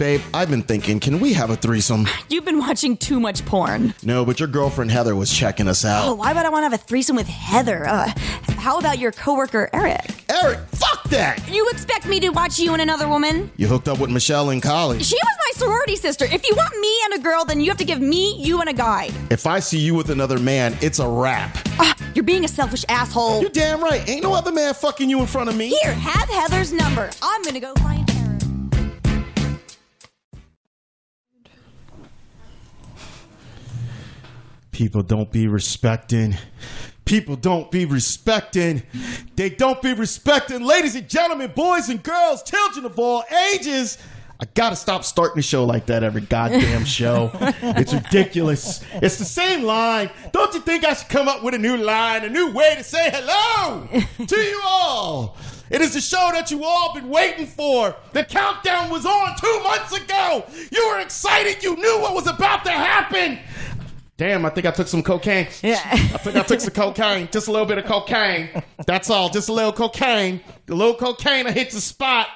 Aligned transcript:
Babe, 0.00 0.22
I've 0.32 0.48
been 0.48 0.62
thinking, 0.62 0.98
can 0.98 1.20
we 1.20 1.34
have 1.34 1.50
a 1.50 1.56
threesome? 1.56 2.06
You've 2.30 2.46
been 2.46 2.58
watching 2.58 2.96
too 2.96 3.20
much 3.20 3.44
porn. 3.44 3.92
No, 4.02 4.24
but 4.24 4.40
your 4.40 4.48
girlfriend 4.48 4.90
Heather 4.90 5.14
was 5.14 5.30
checking 5.30 5.68
us 5.68 5.84
out. 5.84 6.08
Oh, 6.08 6.14
why 6.14 6.32
would 6.32 6.46
I 6.46 6.48
want 6.48 6.62
to 6.62 6.70
have 6.70 6.72
a 6.72 6.82
threesome 6.82 7.16
with 7.16 7.28
Heather? 7.28 7.86
Uh, 7.86 8.10
how 8.56 8.78
about 8.78 8.98
your 8.98 9.12
coworker 9.12 9.68
Eric? 9.74 10.24
Eric, 10.30 10.60
fuck 10.72 11.02
that! 11.10 11.46
You 11.50 11.68
expect 11.68 12.06
me 12.06 12.18
to 12.20 12.30
watch 12.30 12.58
you 12.58 12.72
and 12.72 12.80
another 12.80 13.08
woman? 13.08 13.50
You 13.58 13.66
hooked 13.66 13.88
up 13.88 13.98
with 13.98 14.08
Michelle 14.08 14.48
in 14.48 14.62
college. 14.62 15.04
She 15.04 15.16
was 15.16 15.36
my 15.38 15.66
sorority 15.66 15.96
sister. 15.96 16.24
If 16.24 16.48
you 16.48 16.54
want 16.56 16.74
me 16.80 17.00
and 17.04 17.20
a 17.20 17.22
girl, 17.22 17.44
then 17.44 17.60
you 17.60 17.68
have 17.68 17.76
to 17.76 17.84
give 17.84 18.00
me, 18.00 18.42
you, 18.42 18.60
and 18.60 18.70
a 18.70 18.72
guy. 18.72 19.10
If 19.30 19.46
I 19.46 19.60
see 19.60 19.80
you 19.80 19.94
with 19.94 20.08
another 20.08 20.38
man, 20.38 20.78
it's 20.80 20.98
a 20.98 21.06
wrap. 21.06 21.58
Ah, 21.78 21.94
you're 22.14 22.24
being 22.24 22.46
a 22.46 22.48
selfish 22.48 22.86
asshole. 22.88 23.42
You 23.42 23.50
damn 23.50 23.82
right. 23.82 24.08
Ain't 24.08 24.22
no 24.22 24.32
other 24.32 24.50
man 24.50 24.72
fucking 24.72 25.10
you 25.10 25.20
in 25.20 25.26
front 25.26 25.50
of 25.50 25.56
me. 25.56 25.68
Here, 25.82 25.92
have 25.92 26.30
Heather's 26.30 26.72
number. 26.72 27.10
I'm 27.20 27.42
gonna 27.42 27.60
go 27.60 27.74
find 27.74 28.10
People 34.80 35.02
don't 35.02 35.30
be 35.30 35.46
respecting. 35.46 36.38
People 37.04 37.36
don't 37.36 37.70
be 37.70 37.84
respecting. 37.84 38.82
They 39.36 39.50
don't 39.50 39.82
be 39.82 39.92
respecting. 39.92 40.62
Ladies 40.64 40.96
and 40.96 41.06
gentlemen, 41.06 41.52
boys 41.54 41.90
and 41.90 42.02
girls, 42.02 42.42
children 42.42 42.86
of 42.86 42.98
all 42.98 43.22
ages. 43.52 43.98
I 44.40 44.46
gotta 44.54 44.76
stop 44.76 45.04
starting 45.04 45.36
the 45.36 45.42
show 45.42 45.66
like 45.66 45.84
that 45.84 46.02
every 46.02 46.22
goddamn 46.22 46.86
show. 46.86 47.30
it's 47.60 47.92
ridiculous. 47.92 48.82
It's 48.94 49.18
the 49.18 49.26
same 49.26 49.64
line. 49.64 50.08
Don't 50.32 50.54
you 50.54 50.60
think 50.60 50.86
I 50.86 50.94
should 50.94 51.10
come 51.10 51.28
up 51.28 51.42
with 51.42 51.52
a 51.52 51.58
new 51.58 51.76
line, 51.76 52.24
a 52.24 52.30
new 52.30 52.50
way 52.50 52.74
to 52.74 52.82
say 52.82 53.10
hello 53.12 53.86
to 54.26 54.36
you 54.36 54.62
all? 54.64 55.36
It 55.70 55.82
is 55.82 55.94
the 55.94 56.00
show 56.00 56.30
that 56.32 56.50
you 56.50 56.64
all 56.64 56.94
been 56.94 57.08
waiting 57.08 57.46
for. 57.46 57.94
The 58.12 58.24
countdown 58.24 58.90
was 58.90 59.06
on 59.06 59.36
two 59.36 59.60
months 59.62 59.92
ago. 59.92 60.44
You 60.72 60.88
were 60.88 60.98
excited. 60.98 61.62
You 61.62 61.76
knew 61.76 62.00
what 62.00 62.12
was 62.12 62.26
about 62.26 62.64
to 62.64 62.72
happen. 62.72 63.38
Damn, 64.20 64.44
I 64.44 64.50
think 64.50 64.66
I 64.66 64.70
took 64.70 64.86
some 64.86 65.02
cocaine. 65.02 65.46
Yeah. 65.62 65.80
I 65.82 65.96
think 65.96 66.36
I 66.36 66.42
took 66.42 66.60
some 66.60 66.74
cocaine. 66.74 67.26
Just 67.32 67.48
a 67.48 67.52
little 67.52 67.66
bit 67.66 67.78
of 67.78 67.86
cocaine. 67.86 68.50
That's 68.86 69.08
all. 69.08 69.30
Just 69.30 69.48
a 69.48 69.52
little 69.54 69.72
cocaine. 69.72 70.42
A 70.70 70.74
little 70.74 70.94
cocaine. 70.94 71.48
I 71.48 71.50
hit 71.50 71.72
the 71.72 71.80
spot. 71.80 72.28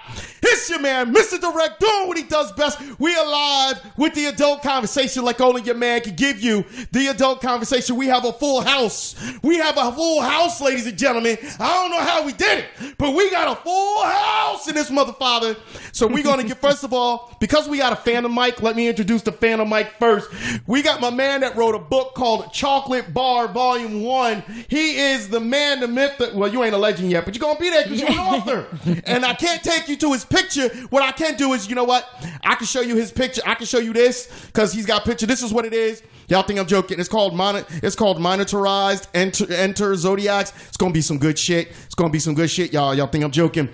It's 0.42 0.68
your 0.68 0.80
man, 0.80 1.14
Mr. 1.14 1.40
Direct, 1.40 1.80
doing 1.80 2.08
what 2.08 2.16
he 2.16 2.24
does 2.24 2.52
best. 2.52 2.78
We 2.98 3.14
are 3.14 3.26
live 3.26 3.80
with 3.96 4.14
the 4.14 4.26
adult 4.26 4.62
conversation 4.62 5.24
like 5.24 5.40
only 5.40 5.62
your 5.62 5.74
man 5.74 6.02
can 6.02 6.16
give 6.16 6.40
you. 6.40 6.64
The 6.92 7.08
adult 7.08 7.40
conversation. 7.40 7.96
We 7.96 8.08
have 8.08 8.24
a 8.24 8.32
full 8.32 8.60
house. 8.60 9.14
We 9.42 9.56
have 9.56 9.78
a 9.78 9.92
full 9.92 10.20
house, 10.20 10.60
ladies 10.60 10.86
and 10.86 10.98
gentlemen. 10.98 11.38
I 11.58 11.74
don't 11.74 11.90
know 11.90 12.00
how 12.00 12.26
we 12.26 12.32
did 12.32 12.64
it, 12.64 12.96
but 12.98 13.14
we 13.14 13.30
got 13.30 13.56
a 13.56 13.60
full 13.62 14.04
house 14.04 14.68
in 14.68 14.74
this 14.74 14.90
motherfather. 14.90 15.56
So 15.92 16.06
we're 16.06 16.24
going 16.24 16.40
to 16.40 16.46
get, 16.46 16.60
first 16.60 16.82
of 16.82 16.92
all, 16.92 17.36
because 17.40 17.68
we 17.68 17.78
got 17.78 17.92
a 17.92 17.96
Phantom 17.96 18.34
mic, 18.34 18.60
let 18.60 18.74
me 18.74 18.88
introduce 18.88 19.22
the 19.22 19.32
Phantom 19.32 19.68
mic 19.68 19.92
first. 19.98 20.28
We 20.66 20.82
got 20.82 21.00
my 21.00 21.10
man 21.10 21.40
that 21.40 21.56
wrote 21.56 21.74
a 21.74 21.78
book 21.78 22.14
called 22.14 22.52
Chocolate 22.52 23.14
Bar 23.14 23.48
Volume 23.48 24.02
1. 24.02 24.42
He 24.68 24.96
is 24.96 25.28
the 25.28 25.40
man, 25.40 25.80
the 25.80 25.88
myth, 25.88 26.18
that, 26.18 26.34
well, 26.34 26.52
you 26.52 26.64
ain't 26.64 26.74
a 26.74 26.78
legend 26.78 27.10
yet, 27.10 27.24
but 27.24 27.34
you're 27.34 27.40
going 27.40 27.56
to 27.56 27.62
be 27.62 27.70
there 27.70 27.84
because 27.84 28.00
you're 28.00 28.10
an 28.10 28.18
author. 28.24 28.66
and 29.06 29.24
I 29.24 29.34
can't 29.34 29.62
take 29.62 29.88
you 29.88 29.96
to 29.96 30.12
his 30.12 30.24
picture. 30.24 30.68
What 30.90 31.02
I 31.02 31.12
can 31.12 31.36
do 31.36 31.52
is, 31.52 31.68
you 31.68 31.74
know 31.74 31.84
what? 31.84 32.08
I 32.42 32.54
can 32.54 32.66
show 32.66 32.80
you 32.80 32.96
his 32.96 33.12
picture. 33.12 33.42
I 33.46 33.54
can 33.54 33.66
show 33.66 33.78
you 33.78 33.92
this 33.92 34.28
because 34.46 34.72
he's 34.72 34.86
got 34.86 35.04
picture. 35.04 35.26
This 35.26 35.42
is 35.42 35.52
what 35.52 35.64
it 35.64 35.72
is. 35.72 36.02
Y'all 36.28 36.42
think 36.42 36.58
I'm 36.58 36.66
joking? 36.66 36.98
It's 36.98 37.08
called 37.08 37.34
mon- 37.34 37.64
It's 37.82 37.94
called 37.96 38.18
monitorized. 38.18 39.08
Enter, 39.14 39.52
enter 39.52 39.94
zodiacs. 39.94 40.52
It's 40.68 40.76
gonna 40.76 40.92
be 40.92 41.02
some 41.02 41.18
good 41.18 41.38
shit. 41.38 41.68
It's 41.84 41.94
gonna 41.94 42.10
be 42.10 42.18
some 42.18 42.34
good 42.34 42.50
shit, 42.50 42.72
y'all. 42.72 42.94
Y'all 42.94 43.06
think 43.08 43.24
I'm 43.24 43.30
joking? 43.30 43.68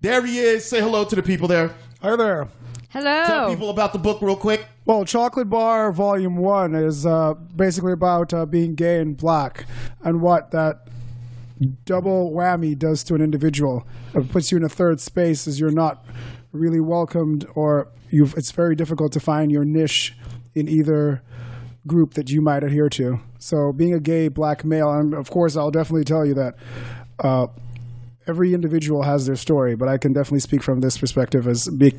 There 0.00 0.24
he 0.24 0.38
is. 0.38 0.64
Say 0.64 0.80
hello 0.80 1.04
to 1.04 1.16
the 1.16 1.22
people 1.22 1.48
there. 1.48 1.74
Hi 2.02 2.14
there. 2.14 2.48
Hello. 2.90 3.24
Tell 3.26 3.50
people 3.50 3.70
about 3.70 3.92
the 3.92 3.98
book 3.98 4.22
real 4.22 4.36
quick. 4.36 4.66
Well, 4.84 5.04
Chocolate 5.04 5.50
Bar 5.50 5.90
Volume 5.92 6.36
1 6.36 6.74
is 6.76 7.04
uh, 7.04 7.34
basically 7.34 7.92
about 7.92 8.32
uh, 8.32 8.46
being 8.46 8.74
gay 8.76 9.00
and 9.00 9.16
black 9.16 9.66
and 10.04 10.20
what 10.22 10.52
that 10.52 10.86
double 11.84 12.32
whammy 12.32 12.78
does 12.78 13.02
to 13.04 13.14
an 13.14 13.20
individual. 13.20 13.86
It 14.14 14.28
puts 14.30 14.50
you 14.50 14.58
in 14.58 14.64
a 14.64 14.68
third 14.68 15.00
space 15.00 15.46
as 15.46 15.58
you're 15.58 15.70
not 15.70 16.04
really 16.52 16.80
welcomed 16.80 17.46
or 17.54 17.92
you've, 18.10 18.34
it's 18.36 18.52
very 18.52 18.74
difficult 18.74 19.12
to 19.12 19.20
find 19.20 19.50
your 19.50 19.64
niche 19.64 20.16
in 20.54 20.68
either 20.68 21.22
group 21.86 22.14
that 22.14 22.30
you 22.30 22.40
might 22.40 22.64
adhere 22.64 22.88
to. 22.90 23.20
So, 23.38 23.72
being 23.72 23.94
a 23.94 24.00
gay 24.00 24.28
black 24.28 24.64
male, 24.64 24.90
and 24.90 25.14
of 25.14 25.30
course, 25.30 25.56
I'll 25.56 25.70
definitely 25.70 26.04
tell 26.04 26.26
you 26.26 26.34
that 26.34 26.54
uh, 27.20 27.46
every 28.26 28.54
individual 28.54 29.02
has 29.02 29.26
their 29.26 29.36
story, 29.36 29.76
but 29.76 29.88
I 29.88 29.98
can 29.98 30.12
definitely 30.12 30.40
speak 30.40 30.62
from 30.62 30.80
this 30.80 30.98
perspective 30.98 31.46
as 31.46 31.68
be, 31.68 31.94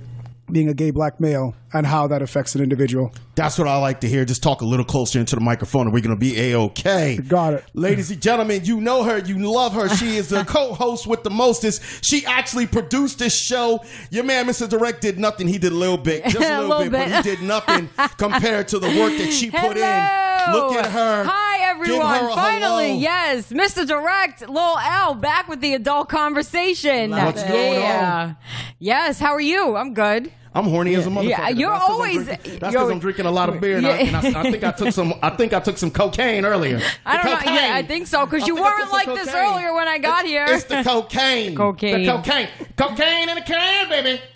being 0.51 0.69
a 0.69 0.73
gay 0.73 0.91
black 0.91 1.19
male 1.19 1.53
and 1.73 1.85
how 1.85 2.07
that 2.07 2.21
affects 2.21 2.55
an 2.55 2.61
individual. 2.61 3.13
That's 3.35 3.57
what 3.59 3.67
I 3.67 3.77
like 3.77 3.99
to 4.01 4.07
hear. 4.07 4.23
Just 4.23 4.41
talk 4.41 4.61
a 4.61 4.65
little 4.65 4.85
closer 4.85 5.19
into 5.19 5.35
the 5.35 5.41
microphone 5.41 5.81
and 5.87 5.93
we're 5.93 6.01
going 6.01 6.15
to 6.15 6.19
be 6.19 6.39
A-OK. 6.39 7.17
Got 7.27 7.55
it. 7.55 7.65
Ladies 7.73 8.09
and 8.11 8.21
gentlemen, 8.21 8.63
you 8.63 8.79
know 8.79 9.03
her. 9.03 9.17
You 9.19 9.37
love 9.39 9.73
her. 9.73 9.89
She 9.89 10.15
is 10.15 10.29
the 10.29 10.43
co-host 10.47 11.05
with 11.05 11.23
the 11.23 11.29
mostest. 11.29 12.03
She 12.05 12.25
actually 12.25 12.65
produced 12.65 13.19
this 13.19 13.37
show. 13.37 13.81
Your 14.09 14.23
man, 14.23 14.45
Mr. 14.47 14.67
Direct, 14.69 15.01
did 15.01 15.19
nothing. 15.19 15.47
He 15.47 15.57
did 15.57 15.73
a 15.73 15.75
little 15.75 15.97
bit. 15.97 16.23
Just 16.23 16.37
a 16.37 16.39
A 16.57 16.61
little, 16.61 16.77
little 16.77 16.83
bit, 16.91 17.09
But 17.09 17.25
he 17.25 17.35
did 17.35 17.41
nothing 17.43 17.89
compared 18.17 18.69
to 18.69 18.79
the 18.79 18.87
work 18.87 19.17
that 19.17 19.31
she 19.33 19.51
put 19.51 19.75
in. 19.77 20.53
Look 20.53 20.73
at 20.75 20.89
her. 20.91 21.25
Hi, 21.25 21.57
Give 21.83 21.97
her 21.97 22.01
everyone. 22.01 22.31
a 22.31 22.35
Finally, 22.35 22.87
hello. 22.87 22.99
yes. 23.01 23.51
Mr. 23.51 23.85
Direct, 23.85 24.47
Lil 24.47 24.77
L, 24.79 25.13
back 25.15 25.47
with 25.49 25.59
the 25.59 25.73
adult 25.73 26.07
conversation. 26.09 27.11
What's 27.11 27.43
going 27.43 27.73
yeah. 27.81 28.35
Yes, 28.79 29.19
how 29.19 29.33
are 29.33 29.41
you? 29.41 29.75
I'm 29.75 29.93
good. 29.93 30.31
I'm 30.55 30.65
horny 30.65 30.95
as 30.95 31.05
a 31.05 31.09
motherfucker. 31.09 31.29
Yeah, 31.29 31.49
you're 31.49 31.69
That's 31.71 31.89
always- 31.89 32.25
drinking- 32.25 32.59
That's 32.59 32.73
because 32.73 32.89
I'm 32.89 32.99
drinking 32.99 33.25
a 33.25 33.31
lot 33.31 33.49
of 33.49 33.59
beer, 33.61 33.77
and, 33.77 33.85
I, 33.85 33.99
Yeah. 33.99 34.15
and 34.25 34.37
I, 34.37 34.39
I 34.41 34.51
think 34.51 34.63
I 34.63 34.71
took 34.71 34.91
some. 34.91 35.13
I 35.21 35.29
think 35.31 35.53
I 35.53 35.59
took 35.59 35.77
some 35.77 35.91
cocaine 35.91 36.45
earlier. 36.45 36.81
I 37.05 37.17
don't 37.23 37.45
know. 37.45 37.51
Yeah, 37.53 37.69
I 37.75 37.83
think 37.83 38.07
so 38.07 38.25
because 38.25 38.47
you 38.47 38.55
weren't 38.55 38.91
like 38.91 39.05
this 39.07 39.33
earlier 39.33 39.73
when 39.73 39.87
I 39.87 39.97
got 39.99 40.25
It's- 40.25 40.29
here. 40.31 40.45
It's 40.49 40.63
the 40.65 40.83
cocaine. 40.83 41.55
Cocaine. 41.55 42.05
The 42.05 42.11
cocaine. 42.13 42.47
Cocaine 42.75 43.29
in 43.29 43.37
a 43.37 43.43
can, 43.43 43.89
baby. 43.89 44.21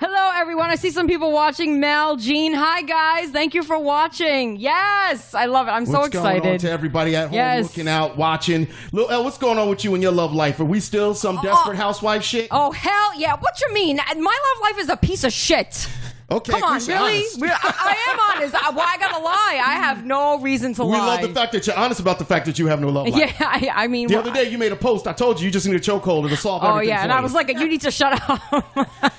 Hello, 0.00 0.32
everyone. 0.34 0.70
I 0.70 0.74
see 0.76 0.90
some 0.90 1.06
people 1.06 1.32
watching. 1.32 1.80
Mel, 1.80 2.16
Jean. 2.16 2.52
Hi, 2.54 2.82
guys. 2.82 3.30
Thank 3.30 3.54
you 3.54 3.62
for 3.62 3.78
watching. 3.78 4.56
Yes, 4.56 5.34
I 5.34 5.46
love 5.46 5.68
it. 5.68 5.70
I'm 5.70 5.86
so 5.86 6.00
What's 6.00 6.08
going 6.10 6.26
on 6.26 6.36
excited. 6.36 6.60
to 6.62 6.70
everybody 6.70 7.14
at 7.16 7.26
home 7.28 7.34
Yes. 7.34 7.64
looking 7.64 7.88
out, 7.88 8.16
watching? 8.16 8.68
Lil 8.92 9.10
El, 9.10 9.24
what's 9.24 9.38
going 9.38 9.58
on 9.58 9.68
with 9.68 9.84
you 9.84 9.94
and 9.94 10.02
your 10.02 10.12
love 10.12 10.32
life? 10.32 10.58
Are 10.60 10.64
we 10.64 10.80
still 10.80 11.14
some 11.14 11.38
oh, 11.38 11.42
desperate 11.42 11.76
housewife 11.76 12.22
shit? 12.22 12.48
Oh 12.50 12.70
hell 12.72 13.12
yeah! 13.18 13.36
What 13.36 13.60
you 13.60 13.72
mean? 13.72 14.00
My 14.20 14.38
love 14.54 14.62
life 14.72 14.78
is 14.82 14.88
a 14.88 14.96
piece 14.96 15.24
of 15.24 15.32
shit. 15.32 15.88
okay, 16.30 16.52
Come 16.52 16.62
on, 16.62 16.70
Chris, 16.72 16.88
you're 16.88 16.96
really? 16.98 17.16
honest. 17.18 17.40
Re- 17.40 17.50
I, 17.50 17.56
I 17.62 18.10
am 18.12 18.20
honest. 18.42 18.54
I, 18.54 18.70
why 18.70 18.94
I 18.94 18.98
gotta 18.98 19.22
lie? 19.22 19.62
I 19.64 19.74
have 19.74 20.04
no 20.04 20.40
reason 20.40 20.72
to 20.74 20.84
We 20.84 20.92
lie. 20.92 21.00
We 21.00 21.06
love 21.06 21.34
the 21.34 21.40
fact 21.40 21.52
that 21.52 21.66
you're 21.66 21.76
honest 21.76 22.00
about 22.00 22.18
the 22.18 22.24
fact 22.24 22.46
that 22.46 22.58
you 22.58 22.66
have 22.68 22.80
no 22.80 22.88
love 22.88 23.08
life. 23.08 23.16
yeah, 23.16 23.32
I, 23.40 23.70
I 23.84 23.86
mean, 23.88 24.08
The 24.08 24.14
well, 24.14 24.22
other 24.28 24.32
day 24.32 24.48
you 24.50 24.56
made 24.58 24.72
a 24.72 24.76
post. 24.76 25.06
I 25.06 25.12
told 25.12 25.40
you 25.40 25.46
you 25.46 25.52
just 25.52 25.66
need 25.66 25.76
a 25.76 25.80
chokehold 25.80 26.28
to 26.28 26.36
solve 26.36 26.62
Oh 26.64 26.68
everything. 26.76 26.88
yeah, 26.88 26.98
for 26.98 27.02
and 27.04 27.12
I 27.12 27.20
was 27.20 27.34
like, 27.34 27.48
you 27.48 27.68
need 27.68 27.82
to 27.82 27.90
shut 27.90 28.14
up. 28.28 28.40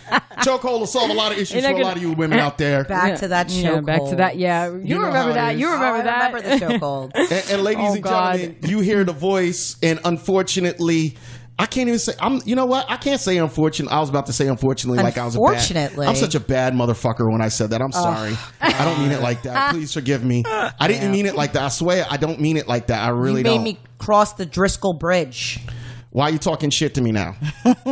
chokehold 0.43 0.79
will 0.79 0.87
solve 0.87 1.09
a 1.09 1.13
lot 1.13 1.31
of 1.31 1.37
issues 1.37 1.63
And 1.63 1.75
for 1.75 1.81
a 1.81 1.85
lot 1.85 1.95
of 1.97 2.01
you 2.01 2.11
women 2.13 2.39
out 2.39 2.57
there. 2.57 2.83
Back 2.83 3.19
to 3.19 3.27
that 3.29 3.49
show. 3.51 3.75
yeah, 3.75 3.79
back 3.81 4.03
to 4.09 4.15
that. 4.17 4.35
Yeah, 4.37 4.67
you, 4.71 4.81
You 4.83 4.95
know 4.95 5.05
remember 5.07 5.33
that. 5.33 5.45
that. 5.49 5.53
is. 5.55 5.59
You 5.61 5.67
Oh, 5.69 5.73
remember 5.73 5.99
I 5.99 6.03
that. 6.03 6.33
remember 6.33 6.49
the 6.49 6.57
show 6.59 6.79
cold. 6.79 7.11
And, 7.15 7.31
and 7.51 7.63
ladies 7.63 7.85
Oh, 7.89 7.93
and 7.93 8.03
God. 8.03 8.37
gentlemen, 8.39 8.57
you 8.69 8.79
hear 8.79 9.03
the 9.03 9.13
voice, 9.13 9.77
and 9.83 9.99
unfortunately, 10.03 11.15
I 11.63 11.65
can't 11.65 11.87
even 11.87 11.99
say. 11.99 12.13
I'm. 12.19 12.41
You 12.43 12.57
know 12.57 12.65
what? 12.65 12.91
I 12.91 12.97
can't 12.97 13.21
say 13.21 13.37
unfortunately. 13.37 13.95
I 13.95 14.01
was 14.01 14.09
about 14.09 14.25
to 14.25 14.33
say 14.33 14.49
unfortunately, 14.49 15.01
like 15.01 15.17
I 15.17 15.23
was. 15.23 15.35
Unfortunately. 15.35 16.05
I'm 16.05 16.15
such 16.15 16.35
a 16.35 16.41
bad 16.41 16.73
motherfucker 16.73 17.31
when 17.31 17.39
I 17.39 17.47
said 17.47 17.69
that. 17.69 17.81
I'm 17.81 17.93
sorry. 17.93 18.35
I 18.59 18.83
don't 18.83 18.99
mean 18.99 19.11
it 19.11 19.21
like 19.21 19.43
that. 19.43 19.71
Please 19.71 19.93
forgive 19.93 20.25
me. 20.25 20.43
I 20.45 20.89
didn't 20.89 21.11
mean 21.11 21.25
it 21.25 21.35
like 21.35 21.53
that. 21.53 21.63
I 21.63 21.69
swear, 21.69 22.05
I 22.09 22.17
don't 22.17 22.41
mean 22.41 22.57
it 22.57 22.67
like 22.67 22.87
that. 22.87 23.01
I 23.01 23.09
really 23.09 23.39
you 23.39 23.43
made 23.45 23.49
don't. 23.49 23.63
Made 23.63 23.75
me 23.75 23.79
cross 23.97 24.33
the 24.33 24.45
Driscoll 24.45 24.91
Bridge. 24.91 25.61
Why 26.09 26.25
are 26.25 26.31
you 26.31 26.37
talking 26.37 26.69
shit 26.69 26.95
to 26.95 27.01
me 27.01 27.13
now? 27.13 27.37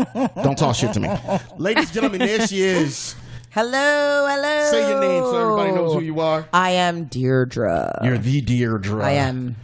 don't 0.44 0.58
talk 0.58 0.76
shit 0.76 0.92
to 0.94 1.00
me, 1.00 1.10
ladies 1.58 1.86
and 1.86 1.94
gentlemen. 1.94 2.20
There 2.20 2.46
she 2.48 2.62
is. 2.62 3.16
Hello, 3.52 4.28
hello. 4.30 4.70
Say 4.70 4.90
your 4.90 5.00
name 5.00 5.24
so 5.24 5.38
everybody 5.38 5.72
knows 5.72 5.94
who 5.94 6.02
you 6.02 6.20
are. 6.20 6.46
I 6.52 6.72
am 6.72 7.06
Deirdre. 7.06 8.02
You're 8.04 8.18
the 8.18 8.42
Deirdre. 8.42 9.02
I 9.02 9.12
am. 9.12 9.56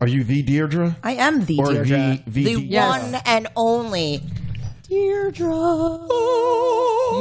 Are 0.00 0.06
you 0.06 0.22
the 0.24 0.42
Deirdre? 0.42 0.96
I 1.02 1.12
am 1.14 1.44
the 1.44 1.58
Or 1.58 1.72
Deirdre. 1.72 2.20
the- 2.26 2.44
the- 2.54 2.62
Yes. 2.62 3.12
one 3.12 3.22
and 3.26 3.48
only 3.56 4.22
Deirdre. 4.88 6.06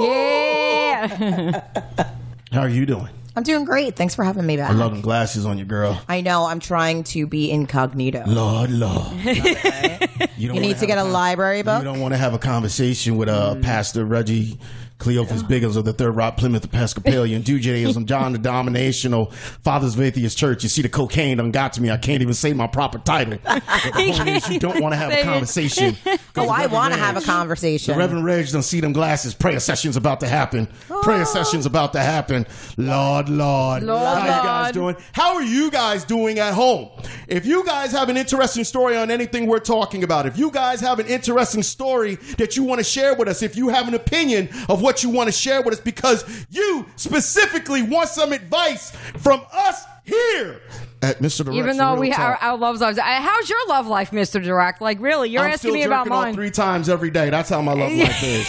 yeah. 0.04 1.62
How 2.52 2.62
are 2.62 2.70
you 2.70 2.86
doing? 2.86 3.10
I'm 3.36 3.44
doing 3.44 3.66
great. 3.66 3.96
Thanks 3.96 4.16
for 4.16 4.24
having 4.24 4.46
me 4.46 4.58
back. 4.58 4.72
I 4.72 4.74
love 4.74 4.92
them 4.92 5.02
glasses 5.02 5.46
on 5.46 5.60
you, 5.60 5.66
girl. 5.66 6.02
I 6.10 6.22
know. 6.22 6.46
I'm 6.46 6.60
trying 6.60 7.04
to 7.06 7.28
be 7.28 7.52
incognito. 7.52 8.24
Lord, 8.26 8.72
Lord. 8.72 9.12
you 10.38 10.48
don't 10.48 10.56
You 10.56 10.62
need 10.62 10.78
to 10.80 10.88
get 10.88 10.98
a 10.98 11.04
library 11.04 11.62
book. 11.62 11.80
You 11.80 11.84
don't 11.86 12.00
want 12.00 12.14
to 12.16 12.18
have 12.18 12.34
a 12.34 12.40
conversation 12.40 13.16
with 13.18 13.30
uh, 13.30 13.56
Pastor 13.56 14.06
Reggie 14.06 14.58
Cleophas 15.00 15.44
Biggins 15.44 15.78
of 15.78 15.86
the 15.86 15.94
Third 15.94 16.16
Rock 16.16 16.38
Plymouth 16.38 16.66
Episcopalian, 16.66 17.42
do 17.44 17.60
Judaism, 17.60 18.06
John 18.06 18.32
the 18.32 18.40
Denominational, 18.40 19.28
Fathers 19.62 19.96
of 19.96 20.02
Atheist 20.02 20.38
Church. 20.38 20.64
You 20.64 20.70
see, 20.70 20.82
the 20.82 20.90
cocaine 20.90 21.38
done 21.38 21.52
got 21.52 21.74
to 21.74 21.82
me. 21.82 21.92
I 21.92 21.98
can't 21.98 22.22
even 22.22 22.34
say 22.34 22.54
my 22.54 22.68
proper 22.68 22.98
title. 23.00 23.38
The 23.44 23.92
point 23.94 24.30
is, 24.30 24.50
you 24.50 24.60
don't 24.60 24.82
want 24.82 24.94
to 24.94 24.98
have 24.98 25.12
a 25.12 25.24
conversation. 25.24 25.96
Oh, 26.40 26.50
I 26.50 26.68
want 26.68 26.94
to 26.94 27.00
have 27.00 27.18
a 27.18 27.20
The 27.20 27.26
conversation. 27.26 27.98
Reverend 27.98 28.24
Reg 28.24 28.48
don't 28.50 28.62
see 28.62 28.80
them 28.80 28.94
glasses. 28.94 29.34
Prayer 29.34 29.60
session's 29.60 29.98
about 29.98 30.20
to 30.20 30.28
happen. 30.28 30.68
Prayer 31.02 31.22
oh. 31.22 31.24
session's 31.24 31.66
about 31.66 31.94
to 31.94 32.00
happen. 32.00 32.46
Lord, 32.78 33.28
Lord. 33.28 33.82
Lord, 33.82 34.00
How 34.00 34.26
you 34.26 34.44
guys 34.44 34.74
doing? 34.74 34.96
How 35.14 35.36
are 35.36 35.42
you 35.42 35.72
guys 35.72 36.04
doing 36.04 36.38
at 36.38 36.54
home? 36.54 36.90
If 37.28 37.48
you 37.48 37.66
guys 37.66 37.92
have 37.92 38.10
an 38.10 38.18
interesting 38.18 38.64
story 38.64 38.96
on 38.96 39.10
anything 39.10 39.48
we're 39.48 39.58
talking 39.58 40.04
about, 40.04 40.28
if 40.28 40.38
you 40.38 40.52
guys 40.52 40.80
have 40.82 41.00
an 41.00 41.08
interesting 41.08 41.64
story 41.64 42.16
that 42.38 42.56
you 42.56 42.64
want 42.64 42.80
to 42.80 42.84
share 42.84 43.16
with 43.16 43.28
us, 43.28 43.42
if 43.42 43.56
you 43.56 43.70
have 43.70 43.88
an 43.88 43.96
opinion 43.96 44.50
of 44.70 44.84
what 44.84 44.87
you 45.04 45.10
want 45.10 45.28
to 45.28 45.32
share 45.32 45.62
with 45.62 45.74
us 45.76 45.80
because 45.80 46.46
you 46.50 46.86
specifically 46.96 47.82
want 47.82 48.10
some 48.10 48.34
advice 48.34 48.92
from 49.18 49.42
us 49.52 49.86
here 50.04 50.62
at 51.02 51.20
Mr. 51.20 51.44
Direct. 51.46 51.58
Even 51.58 51.78
though 51.78 51.96
we 51.96 52.10
Talk. 52.12 52.20
our, 52.20 52.36
our 52.38 52.58
love 52.58 52.80
lives. 52.82 52.98
Uh, 52.98 53.04
How's 53.04 53.50
your 53.50 53.68
love 53.68 53.88
life, 53.88 54.12
Mr. 54.12 54.44
Direct? 54.44 54.82
Like, 54.82 55.00
really? 55.00 55.30
You're 55.30 55.44
I'm 55.44 55.52
asking 55.54 55.74
me 55.74 55.84
about 55.84 56.06
jerking 56.06 56.14
off 56.14 56.24
mine. 56.26 56.34
three 56.34 56.52
times 56.52 56.90
every 56.90 57.10
day. 57.12 57.30
That's 57.30 57.50
how 57.50 57.62
my 57.62 57.74
love 57.74 57.92
life 57.94 58.24
is. 58.24 58.48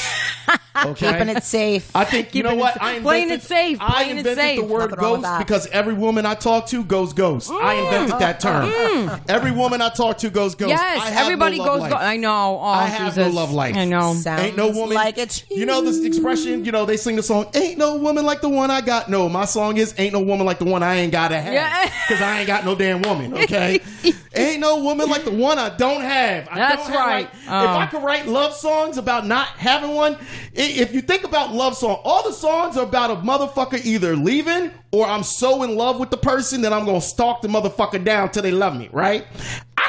Okay? 0.87 1.11
Keeping 1.13 1.29
it 1.37 1.43
safe. 1.43 1.91
I 1.95 2.05
think 2.05 2.35
you 2.37 2.43
know 2.45 2.51
Keeping 2.51 2.61
what 2.61 2.77
it- 2.77 2.83
I 2.83 2.87
invented. 2.91 3.03
playing 3.05 3.31
it 3.33 3.43
safe, 3.43 3.79
I 3.81 3.93
playing 3.95 4.11
it 4.11 4.19
invented 4.19 4.39
safe. 4.45 4.61
the 4.61 4.65
word 4.65 4.91
Nothing 4.91 4.99
wrong 5.05 5.13
with 5.13 5.21
ghost 5.21 5.23
that. 5.25 5.39
because 5.47 5.67
every 5.69 5.93
woman 5.95 6.25
I 6.25 6.35
talk 6.35 6.67
to 6.69 6.85
goes 6.85 7.13
ghost. 7.13 7.51
I 7.51 7.75
invented 7.75 8.19
that 8.21 8.39
term. 8.41 9.21
Every 9.29 9.51
woman 9.51 9.83
I 9.83 9.89
talk 9.91 10.19
to 10.19 10.31
goes 10.31 10.55
ghost. 10.55 10.69
Mm. 10.73 10.77
Yes, 10.77 11.01
I 11.03 11.11
have 11.11 11.25
everybody 11.25 11.59
no 11.59 11.65
love 11.65 11.73
goes. 11.75 11.81
life. 11.83 11.91
Go- 11.91 11.97
I 11.97 12.17
know. 12.17 12.59
Oh, 12.61 12.65
I 12.65 12.87
have 12.87 13.15
Jesus. 13.15 13.35
no 13.35 13.41
love 13.41 13.51
life. 13.53 13.75
I 13.77 13.85
know. 13.87 14.15
Sounds 14.15 14.41
Ain't 14.41 14.57
no 14.57 14.69
woman 14.71 14.95
like 14.95 15.19
it's 15.19 15.45
You 15.51 15.67
know 15.67 15.83
this 15.83 16.03
expression. 16.05 16.65
You 16.65 16.71
know 16.73 16.87
they 16.87 16.97
sing 16.97 17.17
the 17.17 17.23
song. 17.25 17.47
Ain't 17.55 17.77
no 17.77 17.97
woman 17.97 18.25
like 18.25 18.41
the 18.41 18.49
one 18.49 18.71
I 18.71 18.81
got. 18.81 19.11
No, 19.11 19.29
my 19.29 19.45
song 19.47 19.77
is 19.79 19.95
Ain't 19.99 20.13
no 20.13 20.21
woman 20.21 20.47
like 20.47 20.61
the 20.61 20.65
one 20.65 20.83
I 20.85 20.95
ain't 20.97 21.13
gotta 21.13 21.41
have. 21.41 21.53
Yeah. 21.53 21.91
Because 22.07 22.23
I 22.23 22.38
ain't 22.39 22.47
got 22.47 22.65
no 22.65 22.75
damn 22.75 23.03
woman. 23.03 23.35
Okay. 23.35 23.81
ain't 24.35 24.61
no 24.61 24.83
woman 24.83 25.09
like 25.09 25.25
the 25.25 25.31
one 25.31 25.59
I 25.59 25.71
don't 25.77 26.01
have. 26.01 26.49
I 26.49 26.55
That's 26.57 26.83
don't 26.85 26.93
have, 26.93 27.07
right. 27.07 27.25
like-. 27.25 27.35
If 27.35 27.49
I 27.49 27.83
um, 27.85 27.89
could 27.89 28.03
write 28.03 28.27
love 28.27 28.55
songs 28.55 28.99
about 28.99 29.27
not 29.27 29.49
having 29.49 29.95
one, 29.95 30.17
if 30.53 30.93
you 30.93 31.01
think 31.01 31.25
about 31.25 31.53
love 31.53 31.77
song, 31.77 32.01
all 32.05 32.23
the 32.23 32.33
songs 32.33 32.77
are 32.77 32.85
about 32.85 33.11
a 33.11 33.17
motherfucker 33.17 33.85
either 33.85 34.17
leaving 34.17 34.71
or 34.91 35.07
I'm 35.07 35.23
so 35.23 35.63
in 35.63 35.77
love 35.77 36.01
with 36.01 36.11
the 36.11 36.17
person 36.17 36.63
that 36.63 36.73
I'm 36.73 36.87
gonna 36.87 37.01
stalk 37.01 37.43
the 37.43 37.49
motherfucker 37.49 38.03
down 38.03 38.31
till 38.31 38.43
they 38.43 38.53
love 38.53 38.77
me. 38.77 38.89
Right? 38.93 39.27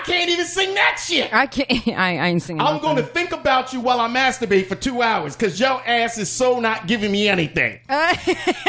I 0.10 0.12
can't 0.14 0.30
even 0.32 0.46
sing 0.46 0.74
that 0.76 1.00
shit. 1.04 1.34
I 1.34 1.46
can't. 1.48 1.88
I, 1.98 2.18
I 2.18 2.28
ain't 2.28 2.42
singing. 2.42 2.62
I'm 2.62 2.80
going 2.82 2.96
to 2.98 3.04
think 3.04 3.32
about 3.32 3.74
you 3.74 3.80
while 3.80 4.00
I 4.00 4.08
masturbate 4.10 4.66
for 4.68 4.76
two 4.76 5.02
hours 5.02 5.36
because 5.36 5.60
your 5.60 5.82
ass 5.88 6.18
is 6.18 6.30
so 6.32 6.60
not 6.60 6.88
giving 6.88 7.12
me 7.12 7.28
anything. 7.30 7.80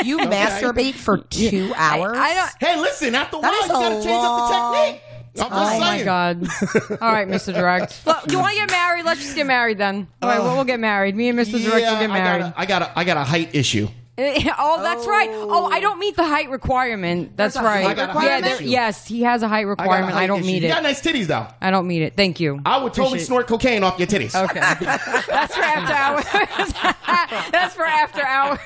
You 0.05 0.19
masturbate 0.19 0.95
for 0.95 1.19
two 1.31 1.73
hours. 1.77 2.17
I 2.17 2.35
don't. 2.35 2.51
Hey, 2.61 2.81
listen, 2.81 3.15
after 3.15 3.37
a 3.37 3.41
That 3.41 3.51
while, 3.51 3.61
is 3.61 3.67
you 3.67 3.73
got 3.73 3.89
to 3.91 3.99
a 3.99 4.03
change 4.03 4.25
up 4.25 4.37
the 4.49 4.83
technique. 4.83 5.03
I'm 5.39 5.49
just 5.49 5.53
Oh 5.53 5.69
saying. 5.69 5.81
my 5.81 6.03
god! 6.05 7.01
All 7.03 7.13
right, 7.13 7.29
Mr. 7.29 7.55
Direct. 7.55 8.01
Well, 8.05 8.21
you 8.29 8.39
want 8.39 8.53
to 8.53 8.59
get 8.61 8.71
married? 8.71 9.05
Let's 9.05 9.21
just 9.21 9.37
get 9.37 9.47
married 9.47 9.79
then. 9.79 10.09
All 10.21 10.29
right, 10.29 10.41
we'll, 10.43 10.55
we'll 10.57 10.65
get 10.65 10.81
married. 10.81 11.15
Me 11.15 11.29
and 11.29 11.39
Mr. 11.39 11.53
Direct 11.53 11.65
will 11.67 11.75
Uh, 11.75 11.79
Yeah, 11.79 12.01
get 12.01 12.11
I 12.11 12.23
married. 12.23 12.41
got, 12.43 12.53
a, 12.57 12.61
I, 12.61 12.67
got 12.67 12.83
a, 12.83 12.99
I 12.99 13.05
got 13.05 13.17
a 13.17 13.25
height 13.25 13.55
issue. 13.55 13.89
oh, 14.59 14.83
that's 14.83 15.07
right. 15.07 15.31
Oh, 15.31 15.67
I 15.67 15.81
don't 15.81 15.97
oh. 15.97 16.01
meet 16.01 16.17
the 16.17 16.25
height 16.25 16.51
requirement. 16.51 17.37
That's 17.37 17.57
a 17.57 17.63
right. 17.63 17.85
height 17.85 17.99
I 17.99 18.13
got 18.13 18.23
yeah, 18.23 18.41
there- 18.41 18.63
yes, 18.63 19.07
he 19.07 19.23
has 19.23 19.43
a 19.43 19.49
height 19.49 19.61
I 19.61 19.63
got 19.63 19.69
a 19.69 19.83
requirement. 19.83 20.15
I, 20.15 20.27
don't 20.27 20.45
meet 20.45 20.63
You 20.63 20.69
it. 20.69 20.73
got 20.73 20.83
nice 20.83 21.01
titties, 21.01 21.27
though. 21.27 21.47
I 21.61 21.71
don't 21.71 21.87
meet 21.87 22.03
it. 22.03 22.17
Thank 22.17 22.39
you. 22.39 22.61
I 22.67 22.77
would 22.83 22.93
totally 22.93 23.19
Appreciate- 23.19 23.27
snort 23.27 23.47
cocaine 23.47 23.83
off 23.83 23.99
your 23.99 24.09
titties. 24.09 24.35
Okay, 24.35 24.61
that's 25.31 25.55
for 25.55 25.63
after 25.63 25.95
hours. 25.95 26.25
that's 27.51 27.75
for 27.75 27.85
after 27.85 28.23
hours. 28.23 28.61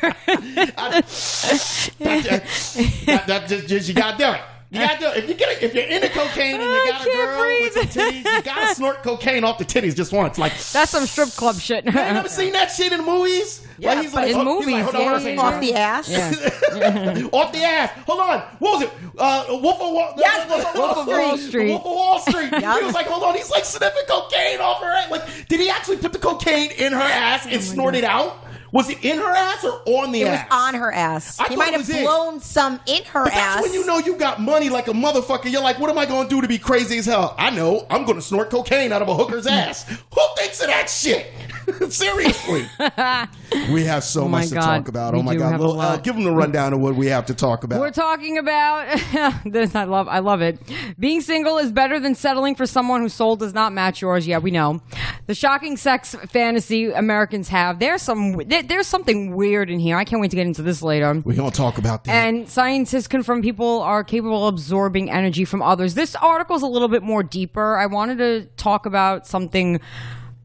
that, 1.98 3.26
that 3.26 3.48
just, 3.48 3.68
just 3.68 3.88
you 3.88 3.94
gotta 3.94 4.18
do 4.18 4.30
it. 4.32 4.40
You 4.74 4.80
gotta. 4.80 5.18
If 5.18 5.28
you 5.28 5.34
get 5.34 5.48
it, 5.50 5.62
if 5.62 5.74
you're 5.74 5.84
into 5.84 6.08
cocaine 6.08 6.60
and 6.60 6.62
you 6.62 6.92
got 6.92 7.00
a 7.00 7.04
can't 7.04 7.30
girl 7.30 7.60
with 7.60 7.72
some 7.72 7.82
breathe. 7.84 8.24
titties, 8.24 8.36
you 8.36 8.42
gotta 8.42 8.74
snort 8.74 9.02
cocaine 9.02 9.44
off 9.44 9.58
the 9.58 9.64
titties 9.64 9.94
just 9.94 10.12
once. 10.12 10.38
Like 10.38 10.52
That's 10.52 10.90
some 10.90 11.06
strip 11.06 11.30
club 11.30 11.56
shit. 11.56 11.84
you 11.84 11.92
never 11.92 12.28
seen 12.28 12.52
that 12.52 12.70
shit 12.70 12.92
in 12.92 12.98
the 12.98 13.04
movies? 13.04 13.64
Yeah, 13.78 14.00
he's 14.00 14.12
but 14.12 14.28
in 14.28 14.36
oh, 14.36 14.44
movies, 14.44 14.82
hold 14.82 14.94
on, 14.94 15.00
yeah, 15.00 15.08
hold 15.08 15.26
on 15.26 15.34
yeah, 15.34 15.40
off 15.42 15.60
the 15.60 15.74
ass. 15.74 16.10
Yeah. 16.10 17.28
off 17.32 17.52
the 17.52 17.62
ass. 17.62 17.90
Hold 18.06 18.20
on. 18.20 18.40
What 18.58 18.72
was 18.74 18.82
it? 18.82 18.90
Uh, 19.18 19.44
Wolf 19.48 19.80
of 19.80 19.92
Wall. 19.92 20.14
Yes, 20.16 20.48
Wolf 20.50 20.66
of 20.66 20.74
Wolf 20.74 20.96
of 20.98 21.06
Wall 21.06 21.38
Street. 21.38 21.68
Wolf 21.70 21.84
of 21.84 21.92
Wall 21.92 22.18
Street. 22.20 22.50
Yeah. 22.52 22.78
He 22.78 22.84
was 22.84 22.94
like, 22.94 23.06
hold 23.06 23.24
on. 23.24 23.34
He's 23.34 23.50
like 23.50 23.64
sniffing 23.64 24.02
cocaine 24.08 24.60
off 24.60 24.80
her 24.80 24.92
ass. 24.92 25.10
Like, 25.10 25.48
did 25.48 25.60
he 25.60 25.68
actually 25.70 25.96
put 25.96 26.12
the 26.12 26.18
cocaine 26.18 26.70
in 26.72 26.92
her 26.92 27.00
ass 27.00 27.46
and 27.46 27.62
snort 27.62 27.94
it 27.94 28.04
out? 28.04 28.43
Was 28.74 28.90
it 28.90 29.04
in 29.04 29.18
her 29.18 29.30
ass 29.30 29.62
or 29.64 29.80
on 29.86 30.10
the 30.10 30.22
It 30.22 30.24
was 30.24 30.32
ass? 30.40 30.48
on 30.50 30.74
her 30.74 30.90
ass. 30.92 31.38
I 31.38 31.46
he 31.48 31.54
might 31.54 31.70
have 31.70 31.82
was 31.82 31.90
in. 31.90 32.02
blown 32.02 32.40
some 32.40 32.80
in 32.86 33.04
her 33.04 33.22
But 33.22 33.32
ass. 33.32 33.54
that's 33.54 33.62
when 33.62 33.72
you 33.72 33.86
know 33.86 33.98
you 33.98 34.16
got 34.16 34.40
money 34.40 34.68
like 34.68 34.88
a 34.88 34.92
motherfucker. 34.92 35.48
You're 35.50 35.62
like, 35.62 35.78
what 35.78 35.90
am 35.90 35.96
I 35.98 36.06
going 36.06 36.28
to 36.28 36.34
do 36.34 36.40
to 36.42 36.48
be 36.48 36.58
crazy 36.58 36.98
as 36.98 37.06
hell? 37.06 37.36
I 37.38 37.50
know. 37.50 37.86
I'm 37.88 38.04
going 38.04 38.16
to 38.16 38.22
snort 38.22 38.50
cocaine 38.50 38.90
out 38.90 39.00
of 39.00 39.06
a 39.08 39.14
hooker's 39.14 39.46
ass. 39.60 39.84
Who 39.88 40.20
thinks 40.36 40.60
of 40.60 40.66
that 40.66 40.90
shit? 40.90 41.30
Seriously. 41.92 42.68
we 43.70 43.84
have 43.84 44.04
so 44.04 44.24
Oh 44.24 44.28
much 44.28 44.48
to 44.48 44.54
God. 44.54 44.60
talk 44.78 44.88
about. 44.88 45.14
We 45.14 45.20
oh 45.20 45.22
my 45.22 45.36
God. 45.36 45.60
a 45.60 45.64
uh, 45.64 45.96
give 45.98 46.14
them 46.14 46.24
the 46.24 46.32
rundown 46.32 46.72
of 46.72 46.80
what 46.80 46.94
we 46.94 47.06
have 47.06 47.26
to 47.26 47.34
talk 47.34 47.64
about. 47.64 47.80
We're 47.80 47.90
talking 47.90 48.38
about 48.38 48.98
this. 49.44 49.74
I 49.74 49.84
love. 49.84 50.08
I 50.08 50.18
love 50.20 50.42
it. 50.42 50.58
Being 50.98 51.20
single 51.20 51.58
is 51.58 51.72
better 51.72 51.98
than 52.00 52.14
settling 52.14 52.54
for 52.54 52.66
someone 52.66 53.00
whose 53.02 53.14
soul 53.14 53.36
does 53.36 53.54
not 53.54 53.72
match 53.72 54.00
yours. 54.02 54.26
Yeah, 54.26 54.38
we 54.38 54.50
know. 54.50 54.80
The 55.26 55.34
shocking 55.34 55.76
sex 55.76 56.14
fantasy 56.30 56.90
Americans 56.90 57.48
have. 57.48 57.78
There's 57.78 58.02
some. 58.02 58.36
There, 58.46 58.62
there's 58.62 58.86
something 58.86 59.34
weird 59.34 59.70
in 59.70 59.78
here. 59.78 59.96
I 59.96 60.04
can't 60.04 60.20
wait 60.20 60.30
to 60.30 60.36
get 60.36 60.46
into 60.46 60.62
this 60.62 60.82
later. 60.82 61.22
We're 61.24 61.34
to 61.34 61.50
talk 61.50 61.78
about 61.78 62.04
that. 62.04 62.12
And 62.12 62.48
scientists 62.48 63.08
confirm 63.08 63.42
people 63.42 63.80
are 63.82 64.04
capable 64.04 64.46
of 64.48 64.54
absorbing 64.54 65.10
energy 65.10 65.44
from 65.44 65.62
others. 65.62 65.94
This 65.94 66.14
article 66.16 66.56
is 66.56 66.62
a 66.62 66.66
little 66.66 66.88
bit 66.88 67.02
more 67.02 67.22
deeper. 67.22 67.76
I 67.76 67.86
wanted 67.86 68.18
to 68.18 68.46
talk 68.56 68.86
about 68.86 69.26
something, 69.26 69.80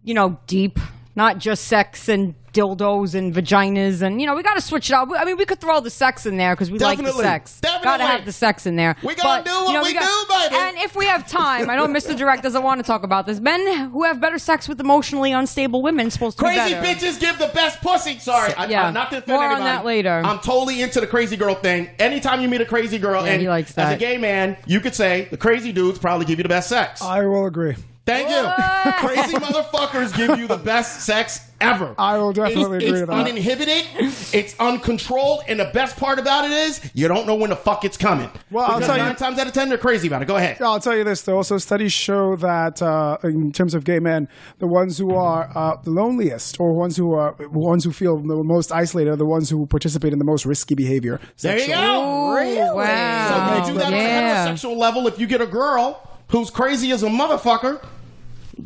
you 0.03 0.13
know, 0.13 0.39
deep, 0.47 0.79
not 1.15 1.37
just 1.37 1.65
sex 1.65 2.07
and 2.09 2.35
dildos 2.59 3.15
and 3.15 3.33
vaginas 3.33 4.01
and 4.01 4.19
you 4.19 4.27
know 4.27 4.35
we 4.35 4.43
got 4.43 4.55
to 4.55 4.61
switch 4.61 4.89
it 4.89 4.93
up. 4.93 5.09
I 5.15 5.25
mean, 5.25 5.37
we 5.37 5.45
could 5.45 5.59
throw 5.59 5.75
all 5.75 5.81
the 5.81 5.89
sex 5.89 6.25
in 6.25 6.37
there 6.37 6.55
because 6.55 6.71
we 6.71 6.79
like 6.79 6.99
the 6.99 7.11
sex. 7.13 7.59
Definitely. 7.61 7.83
Got 7.85 7.97
to 7.97 8.05
have 8.05 8.25
the 8.25 8.31
sex 8.31 8.65
in 8.65 8.75
there. 8.75 8.95
We 9.03 9.15
gotta 9.15 9.43
do 9.43 9.51
what 9.51 9.83
we 9.83 9.93
do, 9.93 9.99
baby. 10.29 10.55
And 10.55 10.77
if 10.77 10.95
we 10.95 11.05
have 11.05 11.27
time, 11.27 11.69
I 11.69 11.75
know 11.75 11.87
Mr. 11.87 12.17
Direct 12.17 12.43
doesn't 12.43 12.63
want 12.63 12.79
to 12.79 12.83
talk 12.85 13.03
about 13.03 13.25
this. 13.25 13.39
Men 13.39 13.89
who 13.89 14.03
have 14.03 14.19
better 14.19 14.37
sex 14.39 14.67
with 14.67 14.79
emotionally 14.79 15.31
unstable 15.31 15.81
women 15.81 16.09
supposed 16.11 16.37
to 16.37 16.43
Crazy 16.43 16.59
be 16.59 16.71
better. 16.71 16.81
Crazy 16.81 17.05
bitches 17.07 17.19
give 17.19 17.37
the 17.39 17.51
best 17.53 17.81
pussy. 17.81 18.19
Sorry, 18.19 18.53
I, 18.55 18.65
Yeah. 18.67 18.87
I'm 18.87 18.93
not 18.93 19.09
to 19.11 19.17
offend 19.19 19.35
More 19.39 19.49
on 19.51 19.61
that 19.61 19.85
later. 19.85 20.21
I'm 20.23 20.39
totally 20.39 20.81
into 20.81 20.99
the 20.99 21.07
crazy 21.07 21.37
girl 21.37 21.55
thing. 21.55 21.89
Anytime 21.99 22.41
you 22.41 22.47
meet 22.49 22.61
a 22.61 22.65
crazy 22.65 22.97
girl, 22.97 23.25
Yeah, 23.25 23.33
and 23.33 23.41
he 23.41 23.49
likes 23.49 23.77
as 23.77 23.93
a 23.93 23.97
gay 23.97 24.17
man, 24.17 24.57
you 24.65 24.79
could 24.79 24.95
say 24.95 25.27
the 25.31 25.37
crazy 25.37 25.71
dudes 25.71 25.99
probably 25.99 26.25
give 26.25 26.39
you 26.39 26.43
the 26.43 26.49
best 26.49 26.69
sex. 26.69 27.01
I 27.01 27.25
will 27.25 27.45
agree. 27.45 27.75
Thank 28.09 28.29
you. 28.29 29.07
crazy 29.07 29.35
motherfuckers 29.35 30.15
give 30.15 30.37
you 30.39 30.47
the 30.47 30.57
best 30.57 31.01
sex 31.05 31.41
ever. 31.61 31.93
I 31.97 32.17
will 32.17 32.31
definitely 32.33 32.77
it's, 32.77 32.85
agree 32.85 32.89
it's 32.91 32.99
to 33.01 33.05
that. 33.07 33.27
uninhibited. 33.27 33.85
It's 34.33 34.55
uncontrolled, 34.59 35.41
and 35.47 35.59
the 35.59 35.69
best 35.73 35.97
part 35.97 36.17
about 36.19 36.45
it 36.45 36.51
is 36.51 36.79
you 36.93 37.07
don't 37.07 37.27
know 37.27 37.35
when 37.35 37.49
the 37.49 37.55
fuck 37.55 37.83
it's 37.85 37.97
coming. 37.97 38.29
Well, 38.49 38.65
I'll 38.65 38.75
Because 38.79 38.87
tell 38.87 38.97
you- 38.97 39.03
nine 39.03 39.15
times 39.15 39.37
out 39.39 39.47
of 39.47 39.53
ten 39.53 39.69
they're 39.69 39.77
crazy 39.77 40.07
about 40.07 40.21
it. 40.21 40.27
Go 40.27 40.37
ahead. 40.37 40.61
I'll 40.61 40.79
tell 40.79 40.95
you 40.97 41.03
this, 41.03 41.21
though. 41.23 41.37
Also, 41.37 41.57
studies 41.57 41.91
show 41.93 42.35
that 42.37 42.81
uh, 42.81 43.17
in 43.23 43.51
terms 43.51 43.73
of 43.73 43.83
gay 43.83 43.99
men, 43.99 44.27
the 44.59 44.67
ones 44.67 44.97
who 44.97 45.13
are 45.15 45.49
uh, 45.55 45.75
the 45.83 45.91
loneliest 45.91 46.59
or 46.59 46.73
ones 46.73 46.95
who 46.97 47.13
are 47.13 47.35
ones 47.51 47.83
who 47.83 47.91
feel 47.91 48.17
the 48.17 48.43
most 48.43 48.71
isolated 48.71 49.11
are 49.11 49.15
the 49.15 49.25
ones 49.25 49.49
who 49.49 49.65
participate 49.65 50.13
in 50.13 50.19
the 50.19 50.25
most 50.25 50.45
risky 50.45 50.75
behavior. 50.75 51.19
There 51.41 51.59
you 51.59 51.67
go. 51.67 52.05
Ooh, 52.33 52.75
Wow. 52.75 53.63
So 53.63 53.67
you 53.67 53.73
do 53.73 53.79
that 53.79 53.87
on 53.87 53.93
a 53.93 53.97
yeah. 53.97 54.47
heterosexual 54.47 54.77
level. 54.77 55.07
If 55.07 55.19
you 55.19 55.27
get 55.27 55.41
a 55.41 55.45
girl 55.47 56.07
who's 56.29 56.49
crazy 56.49 56.91
as 56.91 57.03
a 57.03 57.07
motherfucker, 57.07 57.83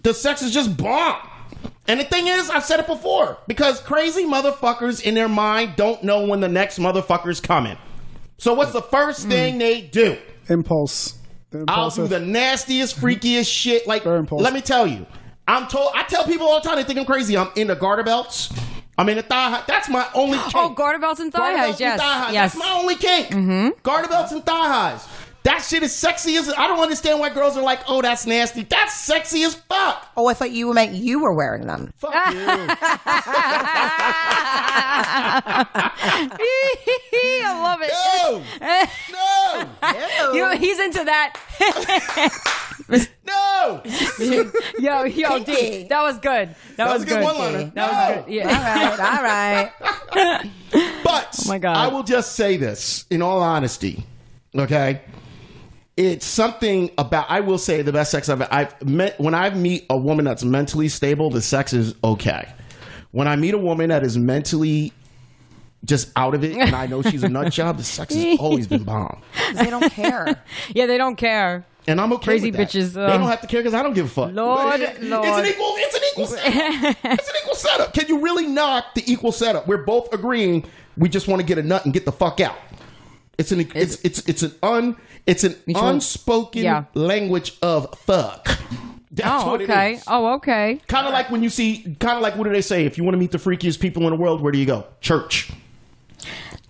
the 0.01 0.13
sex 0.13 0.41
is 0.41 0.53
just 0.53 0.75
bomb. 0.77 1.17
And 1.88 2.00
the 2.00 2.05
thing 2.05 2.27
is, 2.27 2.50
I've 2.50 2.63
said 2.63 2.79
it 2.79 2.88
before, 2.88 3.38
because 3.47 3.79
crazy 3.81 4.23
motherfuckers 4.23 5.03
in 5.03 5.15
their 5.15 5.27
mind 5.27 5.73
don't 5.75 6.01
know 6.03 6.25
when 6.25 6.39
the 6.39 6.47
next 6.47 6.79
motherfucker's 6.79 7.41
coming. 7.41 7.77
So 8.38 8.53
what's 8.53 8.71
the 8.71 8.81
first 8.81 9.27
thing 9.27 9.57
they 9.57 9.81
do? 9.81 10.17
Impulse. 10.50 11.17
The 11.51 11.65
I'll 11.67 11.89
do 11.89 12.07
the 12.07 12.19
nastiest, 12.19 13.00
freakiest 13.00 13.51
shit. 13.51 13.85
Like, 13.85 14.05
let 14.05 14.53
me 14.53 14.62
tell 14.62 14.88
you, 14.88 15.05
I'm 15.47 15.67
told. 15.67 15.91
I 15.93 16.03
tell 16.03 16.23
people 16.25 16.47
all 16.47 16.62
the 16.62 16.67
time 16.67 16.77
they 16.77 16.83
think 16.83 16.97
I'm 17.00 17.05
crazy. 17.05 17.38
I'm 17.38 17.50
in 17.55 17.67
the 17.67 17.75
garter 17.75 18.03
belts. 18.03 18.51
I'm 18.97 19.09
into 19.09 19.23
thigh 19.23 19.50
high. 19.50 19.63
That's 19.67 19.89
my 19.89 20.07
only. 20.13 20.38
Kink. 20.43 20.53
Oh, 20.55 20.69
garter 20.69 21.00
belts 21.00 21.19
and 21.19 21.31
thigh 21.33 21.39
Garter 21.39 21.57
highs. 21.57 21.67
belts 21.67 21.79
Yes, 21.81 21.91
and 21.93 22.01
thigh 22.01 22.19
highs. 22.19 22.33
yes. 22.33 22.53
That's 22.53 22.65
my 22.65 22.73
only 22.79 22.95
kink. 22.95 23.27
Mm-hmm. 23.27 23.69
Garter 23.83 24.07
belts 24.09 24.31
and 24.31 24.45
thigh 24.45 24.67
highs. 24.67 25.07
That 25.43 25.59
shit 25.62 25.83
is 25.83 25.93
sexy 25.93 26.38
as. 26.38 26.47
I 26.50 26.67
don't 26.67 26.79
understand 26.79 27.19
why 27.19 27.29
girls 27.29 27.57
are 27.57 27.63
like, 27.63 27.81
oh, 27.88 28.01
that's 28.01 28.25
nasty. 28.25 28.63
That's 28.63 28.93
sexy 28.95 29.43
as 29.43 29.55
fuck. 29.55 30.07
oh, 30.15 30.27
I 30.27 30.33
thought 30.33 30.51
you 30.51 30.73
meant 30.73 30.93
you 30.93 31.19
were 31.21 31.33
wearing 31.33 31.67
them. 31.67 31.91
Fuck 31.97 32.13
you. 32.33 32.45
I 37.45 37.62
love 37.62 37.81
it. 37.81 37.91
No. 38.23 38.41
No. 39.13 40.33
You- 40.33 40.57
he's 40.57 40.79
into 40.79 41.03
that. 41.03 41.35
No. 43.25 43.81
yo, 44.79 45.03
yo, 45.03 45.29
Kinky. 45.29 45.79
dude, 45.81 45.89
that 45.89 46.01
was 46.01 46.17
good. 46.19 46.50
That, 46.50 46.77
That 46.77 46.85
was 46.88 46.93
was, 46.93 47.03
a 47.03 47.05
good 47.05 47.15
good. 47.15 47.23
one-liner. 47.23 47.71
That 47.75 47.91
was 47.91 47.97
No. 48.17 48.23
good. 48.23 48.33
Yeah. 48.33 48.47
All 48.47 48.53
right, 49.23 49.71
all 50.13 50.23
right. 50.33 50.50
But 51.03 51.27
Oh 51.39 51.47
my 51.47 51.57
God. 51.59 51.77
I 51.77 51.88
will 51.88 52.03
just 52.03 52.33
say 52.35 52.57
this 52.57 53.05
in 53.09 53.21
all 53.21 53.41
honesty, 53.41 54.03
okay? 54.55 55.01
It's 55.95 56.25
something 56.25 56.89
about 56.97 57.29
I 57.29 57.41
will 57.41 57.59
say 57.59 57.83
the 57.83 57.93
best 57.93 58.09
sex 58.12 58.27
I've 58.29 58.41
I've 58.51 58.83
met 58.88 59.19
when 59.19 59.35
I 59.35 59.51
meet 59.51 59.85
a 59.89 59.97
woman 59.97 60.25
that's 60.25 60.43
mentally 60.43 60.89
stable, 60.89 61.29
the 61.29 61.41
sex 61.41 61.71
is 61.73 61.93
okay. 62.03 62.51
When 63.12 63.27
I 63.27 63.35
meet 63.35 63.53
a 63.53 63.59
woman 63.59 63.89
that 63.89 64.03
is 64.03 64.17
mentally 64.17 64.91
just 65.85 66.09
out 66.15 66.33
of 66.33 66.43
it 66.43 66.55
and 66.57 66.75
I 66.75 66.88
know 66.88 67.01
she's 67.03 67.23
a 67.23 67.29
nut 67.29 67.51
job, 67.53 67.77
the 67.77 67.83
sex 67.83 68.15
has 68.15 68.39
always 68.39 68.65
been 68.67 68.83
bomb. 68.83 69.21
They 69.53 69.69
don't 69.69 69.91
care. 69.91 70.41
Yeah, 70.73 70.88
they 70.88 70.97
don't 70.97 71.15
care. 71.15 71.63
And 71.85 72.00
I'm 72.01 72.12
okay 72.13 72.23
Crazy 72.25 72.50
with 72.50 72.57
that. 72.57 72.69
bitches, 72.69 72.93
they 72.93 73.03
uh, 73.03 73.17
don't 73.17 73.27
have 73.27 73.41
to 73.41 73.47
care 73.47 73.59
because 73.59 73.73
I 73.73 73.83
don't 73.83 73.93
give 73.93 74.05
a 74.05 74.09
fuck. 74.09 74.31
Lord, 74.33 74.79
It- 74.79 74.89
It's 75.00 75.03
Lord. 75.03 75.25
an 75.27 75.45
equal. 75.45 75.73
It's 75.77 75.95
an 75.95 76.01
equal 76.12 76.25
setup. 76.27 76.97
it's 77.03 77.29
an 77.29 77.35
equal 77.43 77.55
setup. 77.55 77.93
Can 77.93 78.07
you 78.07 78.19
really 78.21 78.47
knock 78.47 78.95
the 78.95 79.03
equal 79.12 79.31
setup? 79.33 79.67
We're 79.67 79.83
both 79.83 80.12
agreeing 80.13 80.65
we 80.97 81.09
just 81.09 81.27
want 81.27 81.41
to 81.41 81.45
get 81.45 81.57
a 81.59 81.63
nut 81.63 81.83
and 81.85 81.93
get 81.93 82.05
the 82.05 82.12
fuck 82.12 82.39
out. 82.39 82.55
It's 83.38 83.51
an 83.51 83.69
it's 83.75 83.97
it's 84.03 84.19
it's 84.29 84.41
an 84.43 84.53
un 84.63 84.95
it's 85.25 85.44
an 85.44 85.56
unspoken 85.68 86.63
Yeah. 86.63 86.86
language 86.94 87.58
of 87.62 87.88
fuck. 88.00 88.48
That's 89.12 89.44
Oh, 89.44 89.51
what 89.51 89.62
okay. 89.62 89.92
it 89.92 89.96
is. 89.98 90.03
Oh, 90.08 90.34
okay. 90.36 90.82
Kind 90.88 91.06
of 91.06 91.13
like 91.13 91.30
when 91.30 91.44
you 91.44 91.50
see, 91.50 91.96
kind 92.00 92.15
of 92.18 92.24
like 92.24 92.36
what 92.36 92.46
do 92.46 92.50
they 92.51 92.62
say? 92.62 92.86
If 92.86 92.98
you 92.98 93.03
want 93.03 93.13
to 93.13 93.20
meet 93.20 93.32
the 93.32 93.38
freakiest 93.38 93.80
people 93.80 94.03
in 94.03 94.10
the 94.10 94.15
world, 94.15 94.42
where 94.42 94.51
do 94.51 94.58
you 94.58 94.65
go? 94.65 94.86
Church. 95.01 95.51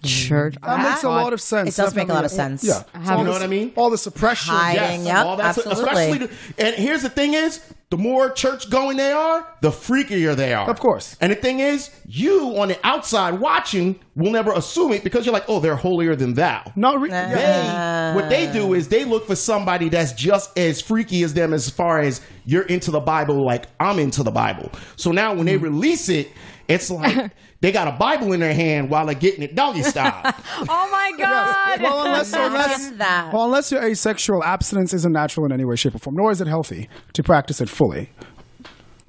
Church. 0.03 0.55
That 0.61 0.79
makes 0.89 1.03
a 1.03 1.09
lot 1.09 1.33
of 1.33 1.41
sense. 1.41 1.77
It 1.77 1.81
does 1.81 1.95
make 1.95 2.09
a 2.09 2.13
lot 2.13 2.25
of 2.25 2.31
sense. 2.31 2.63
Yeah. 2.63 2.83
haven't- 2.93 3.19
You 3.19 3.23
know 3.25 3.31
what 3.31 3.41
I 3.43 3.47
mean? 3.47 3.71
All 3.75 3.89
the 3.89 3.97
suppression. 3.97 4.53
Hiding. 4.53 5.05
Yes, 5.05 5.07
Yep, 5.07 5.25
all 5.25 5.37
that's- 5.37 5.57
absolutely. 5.57 5.83
Especially, 5.83 6.17
the, 6.57 6.65
and 6.65 6.75
here's 6.75 7.01
the 7.03 7.09
thing: 7.09 7.33
is 7.33 7.59
the 7.89 7.97
more 7.97 8.29
church 8.31 8.69
going 8.71 8.97
they 8.97 9.11
are, 9.11 9.47
the 9.61 9.69
freakier 9.69 10.35
they 10.35 10.53
are. 10.53 10.67
Of 10.69 10.79
course. 10.79 11.15
And 11.21 11.31
the 11.31 11.35
thing 11.35 11.59
is, 11.59 11.91
you 12.07 12.57
on 12.57 12.69
the 12.69 12.77
outside 12.83 13.39
watching 13.39 13.99
will 14.15 14.31
never 14.31 14.51
assume 14.51 14.91
it 14.93 15.03
because 15.03 15.25
you're 15.25 15.33
like, 15.33 15.45
oh, 15.47 15.59
they're 15.59 15.75
holier 15.75 16.15
than 16.15 16.33
thou. 16.33 16.63
Not 16.75 16.99
re- 16.99 17.09
Nah. 17.09 17.15
yeah. 17.29 18.13
They, 18.13 18.15
what 18.19 18.29
they 18.29 18.51
do 18.51 18.73
is 18.73 18.87
they 18.87 19.05
look 19.05 19.27
for 19.27 19.35
somebody 19.35 19.89
that's 19.89 20.11
just 20.13 20.57
as 20.57 20.81
freaky 20.81 21.23
as 21.23 21.33
them 21.35 21.53
as 21.53 21.69
far 21.69 21.99
as 21.99 22.21
you're 22.45 22.63
into 22.63 22.89
the 22.91 22.99
Bible, 22.99 23.45
like 23.45 23.65
I'm 23.79 23.99
into 23.99 24.23
the 24.23 24.31
Bible. 24.31 24.71
So 24.95 25.11
now 25.11 25.33
when 25.35 25.45
they 25.45 25.53
Mm-hmm. 25.55 25.63
release 25.63 26.09
it, 26.09 26.31
it's 26.67 26.89
like 26.89 27.31
they 27.61 27.71
got 27.71 27.87
a 27.87 27.91
Bible 27.97 28.33
in 28.33 28.39
their 28.39 28.53
hand 28.53 28.89
while 28.89 29.05
they're 29.05 29.15
getting 29.15 29.43
it 29.43 29.55
doggy 29.55 29.83
style. 29.93 30.21
Oh 30.25 30.89
my 30.91 31.11
god. 31.17 31.81
Well, 31.81 32.05
unless, 32.05 32.33
unless, 32.33 32.91
that. 32.91 33.31
well, 33.33 33.45
unless 33.45 33.71
you're 33.71 33.83
asexual, 33.83 34.43
abstinence 34.43 34.93
isn't 34.93 35.11
natural 35.11 35.45
in 35.45 35.51
any 35.51 35.65
way, 35.65 35.75
shape, 35.75 35.95
or 35.95 35.99
form, 35.99 36.15
nor 36.17 36.31
is 36.31 36.41
it 36.41 36.47
healthy 36.47 36.89
to 37.13 37.23
practice 37.23 37.61
it 37.61 37.69
fully. 37.69 38.09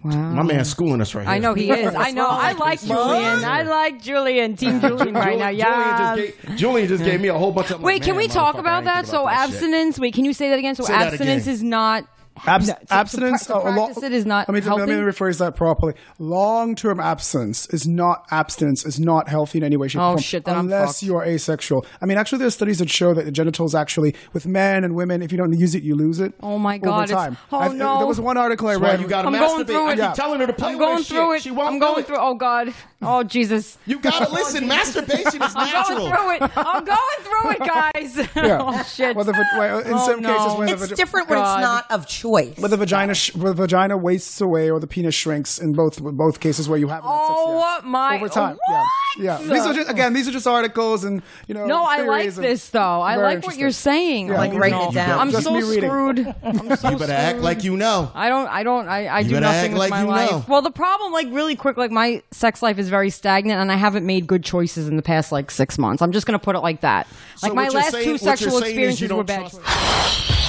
Wow. 0.05 0.33
My 0.35 0.43
man's 0.43 0.69
schooling 0.69 1.01
us 1.01 1.15
right 1.15 1.25
here. 1.25 1.35
I 1.35 1.39
know 1.39 1.55
he 1.55 1.71
is. 1.71 1.95
I 1.95 2.11
know. 2.11 2.29
I 2.29 2.53
like 2.53 2.79
Julien. 2.83 3.43
I 3.43 3.63
like 3.63 4.03
Julien. 4.03 4.55
Team 4.55 4.79
Julien 4.79 5.15
right 5.15 5.39
now. 5.39 5.49
Julien, 5.51 5.57
Yeah. 5.57 6.17
just 6.17 6.43
gave, 6.47 6.57
Julien 6.59 6.89
just 6.89 7.05
gave 7.05 7.21
me 7.23 7.29
a 7.29 7.39
whole 7.39 7.53
bunch 7.53 7.71
of. 7.71 7.81
Wait, 7.81 7.95
like, 7.95 8.03
can 8.03 8.15
we 8.17 8.29
talk 8.29 8.59
about 8.59 8.85
that? 8.85 9.07
thinking 9.07 9.11
So 9.13 9.23
about 9.23 9.31
that 9.31 9.47
shit. 9.47 9.55
abstinence. 9.55 9.99
Wait, 9.99 10.13
can 10.13 10.27
you 10.27 10.35
say 10.35 10.51
that 10.51 10.59
again? 10.59 10.75
So 10.75 10.85
Say 10.85 10.93
abstinence 10.93 11.45
again. 11.45 11.55
is 11.55 11.63
not. 11.63 12.05
Abs- 12.47 12.67
no, 12.69 12.75
to- 12.75 12.87
to 12.87 12.93
abstinence, 12.95 13.47
pra- 13.47 13.55
to 13.61 13.67
uh, 13.69 13.77
lo- 13.77 13.91
it 14.03 14.13
is 14.13 14.27
not 14.27 14.49
Let 14.49 14.55
me, 14.65 14.71
let 14.71 14.89
me 14.89 14.95
rephrase 14.95 15.39
that 15.39 15.55
properly. 15.57 15.95
Long-term 16.19 16.99
abstinence 16.99 17.67
is 17.69 17.87
not 17.87 18.27
abstinence 18.31 18.85
is 18.85 18.99
not 18.99 19.29
healthy 19.29 19.59
in 19.59 19.65
any 19.65 19.77
way, 19.77 19.87
shape, 19.89 20.01
Oh, 20.01 20.05
or 20.05 20.09
form, 20.15 20.21
shit, 20.23 20.45
then 20.45 20.55
I'm 20.57 20.65
unless 20.65 21.03
you 21.03 21.17
are 21.17 21.25
asexual. 21.25 21.87
I 22.03 22.07
mean, 22.07 22.19
actually, 22.19 22.39
there's 22.39 22.55
studies 22.55 22.79
that 22.81 22.91
show 22.91 23.15
that 23.15 23.25
the 23.25 23.31
genitals 23.31 23.75
actually, 23.75 24.15
with 24.33 24.47
men 24.47 24.83
and 24.85 24.95
women, 24.97 25.23
if 25.23 25.31
you 25.33 25.39
don't 25.39 25.53
use 25.53 25.75
it, 25.75 25.83
you 25.85 25.95
lose 25.95 26.19
it. 26.21 26.35
Oh, 26.43 26.59
my 26.59 26.79
God, 26.79 26.93
Over 26.95 27.03
it's- 27.05 27.17
time. 27.25 27.37
oh, 27.53 27.59
I- 27.61 27.69
no. 27.69 27.99
There 27.99 28.07
was 28.07 28.21
one 28.21 28.37
article 28.37 28.67
I 28.69 28.73
That's 28.73 28.83
why 28.83 28.91
read. 28.93 29.01
you 29.01 29.07
got 29.07 29.23
to 29.23 29.29
I'm 29.29 29.35
masturbate. 29.35 29.39
going 29.39 29.67
through 29.67 29.87
I 29.87 29.93
it. 29.93 29.99
keep 30.01 30.13
telling 30.15 30.41
her 30.41 30.47
to 30.49 30.53
play 30.53 30.69
I'm 30.69 30.79
with 30.79 30.81
going 30.87 30.97
that 30.99 31.05
through 31.07 31.31
shit. 31.35 31.37
it. 31.37 31.43
She 31.43 31.51
won't 31.53 31.69
I'm 31.69 31.75
do 31.75 31.81
going 31.81 32.01
it. 32.01 32.07
through. 32.07 32.17
Oh 32.19 32.35
God. 32.35 32.75
Oh 33.03 33.23
Jesus. 33.23 33.79
You 33.87 33.99
gotta 34.01 34.33
listen. 34.33 34.67
Masturbation 34.69 35.43
is 35.43 35.55
natural. 35.55 35.57
I'm 35.57 35.71
natural. 35.73 35.99
going 35.99 36.39
through 36.41 36.47
it. 36.47 36.57
I'm 36.57 36.85
going 36.85 37.21
through 37.21 37.51
it, 37.51 37.59
guys. 37.61 38.29
Yeah. 38.45 38.59
oh 38.61 38.83
shit. 38.83 39.15
Well, 39.15 39.25
the, 39.25 39.33
well, 39.57 39.79
in 39.81 39.93
Oh, 39.95 40.07
some 40.07 40.21
no. 40.21 40.37
cases, 40.37 40.59
when 40.59 40.69
It's 40.69 40.89
different 41.01 41.29
when 41.29 41.39
it's 41.39 41.45
not 41.47 41.91
of 41.91 42.07
choice. 42.07 42.24
When 42.25 42.71
the 42.71 42.77
vagina 42.77 43.15
sh- 43.15 43.31
the 43.33 43.53
vagina 43.53 43.97
wastes 43.97 44.41
away 44.41 44.71
or 44.71 44.81
the 44.81 44.87
penis 44.87 45.15
shrinks 45.15 45.59
in 45.59 45.73
both 45.73 46.01
both 46.03 46.41
cases 46.41 46.69
where 46.69 46.79
you 46.79 46.89
haven't 46.89 47.09
had 47.11 47.19
sex 47.27 47.35
Oh 47.37 47.81
my. 47.85 48.17
over 48.17 48.29
time. 48.29 48.57
What? 48.67 48.87
Yeah, 49.19 49.39
yeah. 49.41 49.55
These 49.55 49.67
are 49.67 49.73
just, 49.75 49.91
again, 49.91 50.13
these 50.13 50.27
are 50.29 50.33
just 50.33 50.47
articles 50.47 51.05
and 51.05 51.23
you 51.47 51.55
know. 51.55 51.67
No, 51.67 51.85
I 51.85 52.03
like 52.03 52.35
this 52.35 52.69
though. 52.71 52.81
I 53.01 53.17
like 53.17 53.45
what 53.45 53.57
you're 53.57 53.69
interesting. 53.69 53.93
saying. 53.93 54.29
Yeah, 54.29 54.39
like 54.39 54.53
you 54.53 54.59
writing 54.59 54.79
no. 54.79 54.89
it 54.91 54.95
down. 54.95 55.19
I'm 55.21 55.31
Just 55.31 55.45
so 55.45 55.53
me 55.55 55.61
screwed. 55.63 56.35
I'm 56.43 56.77
so 56.77 56.91
You 56.91 56.97
better 56.99 57.13
act 57.13 57.29
screwed. 57.31 57.45
like 57.45 57.65
you 57.65 57.77
know. 57.77 58.11
I 58.15 58.29
don't. 58.29 58.49
I 58.49 58.63
don't. 58.63 58.89
I, 58.89 59.09
I 59.09 59.23
do 59.23 59.39
nothing 59.41 59.47
act 59.47 59.73
with 59.73 59.79
like 59.79 59.91
my 59.91 60.03
you 60.03 60.09
life. 60.09 60.31
know. 60.31 60.45
Well, 60.49 60.63
the 60.63 60.71
problem, 60.71 61.13
like, 61.13 61.29
really 61.31 61.55
quick, 61.57 61.77
like 61.77 61.91
my 61.91 62.23
sex 62.33 62.63
life 62.63 62.79
is 62.79 62.89
very 62.89 63.11
stagnant, 63.11 63.61
and 63.61 63.71
I 63.71 63.77
haven't 63.77 64.05
made 64.07 64.27
good 64.27 64.43
choices 64.43 64.89
in 64.89 64.97
the 64.97 65.03
past 65.03 65.31
like 65.31 65.51
six 65.51 65.79
months. 65.79 66.03
I'm 66.03 66.13
just 66.13 66.27
gonna 66.27 66.39
put 66.39 66.57
it 66.57 66.61
like 66.61 66.81
that. 66.81 67.07
Like 67.43 67.51
So 67.51 67.55
my 67.55 67.69
last 67.69 67.93
saying- 67.93 68.05
two 68.05 68.19
sexual 68.19 68.61
saying 68.61 68.81
is 68.81 69.01
you 69.01 69.07
experiences 69.07 69.59
were 69.59 69.65
bad. 69.69 70.41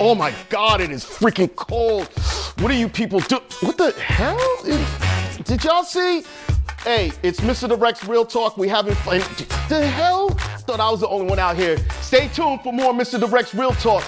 Oh 0.00 0.14
my 0.14 0.34
God, 0.48 0.80
it 0.80 0.90
is 0.90 1.04
freaking 1.04 1.54
cold. 1.56 2.06
What 2.58 2.70
are 2.70 2.74
you 2.74 2.88
people 2.88 3.20
do? 3.20 3.38
What 3.60 3.78
the 3.78 3.92
hell? 3.92 4.38
It- 4.64 5.44
did 5.44 5.64
y'all 5.64 5.84
see? 5.84 6.24
Hey, 6.84 7.12
it's 7.22 7.40
Mr. 7.40 7.68
Direct's 7.68 8.04
Real 8.04 8.24
Talk. 8.24 8.56
We 8.56 8.68
fun. 8.68 9.20
The 9.68 9.86
hell? 9.86 10.30
Thought 10.66 10.80
I 10.80 10.90
was 10.90 11.00
the 11.00 11.08
only 11.08 11.26
one 11.26 11.38
out 11.38 11.56
here. 11.56 11.76
Stay 12.00 12.28
tuned 12.28 12.60
for 12.62 12.72
more 12.72 12.92
Mr. 12.92 13.18
Direct's 13.18 13.54
Real 13.54 13.72
Talk. 13.72 14.04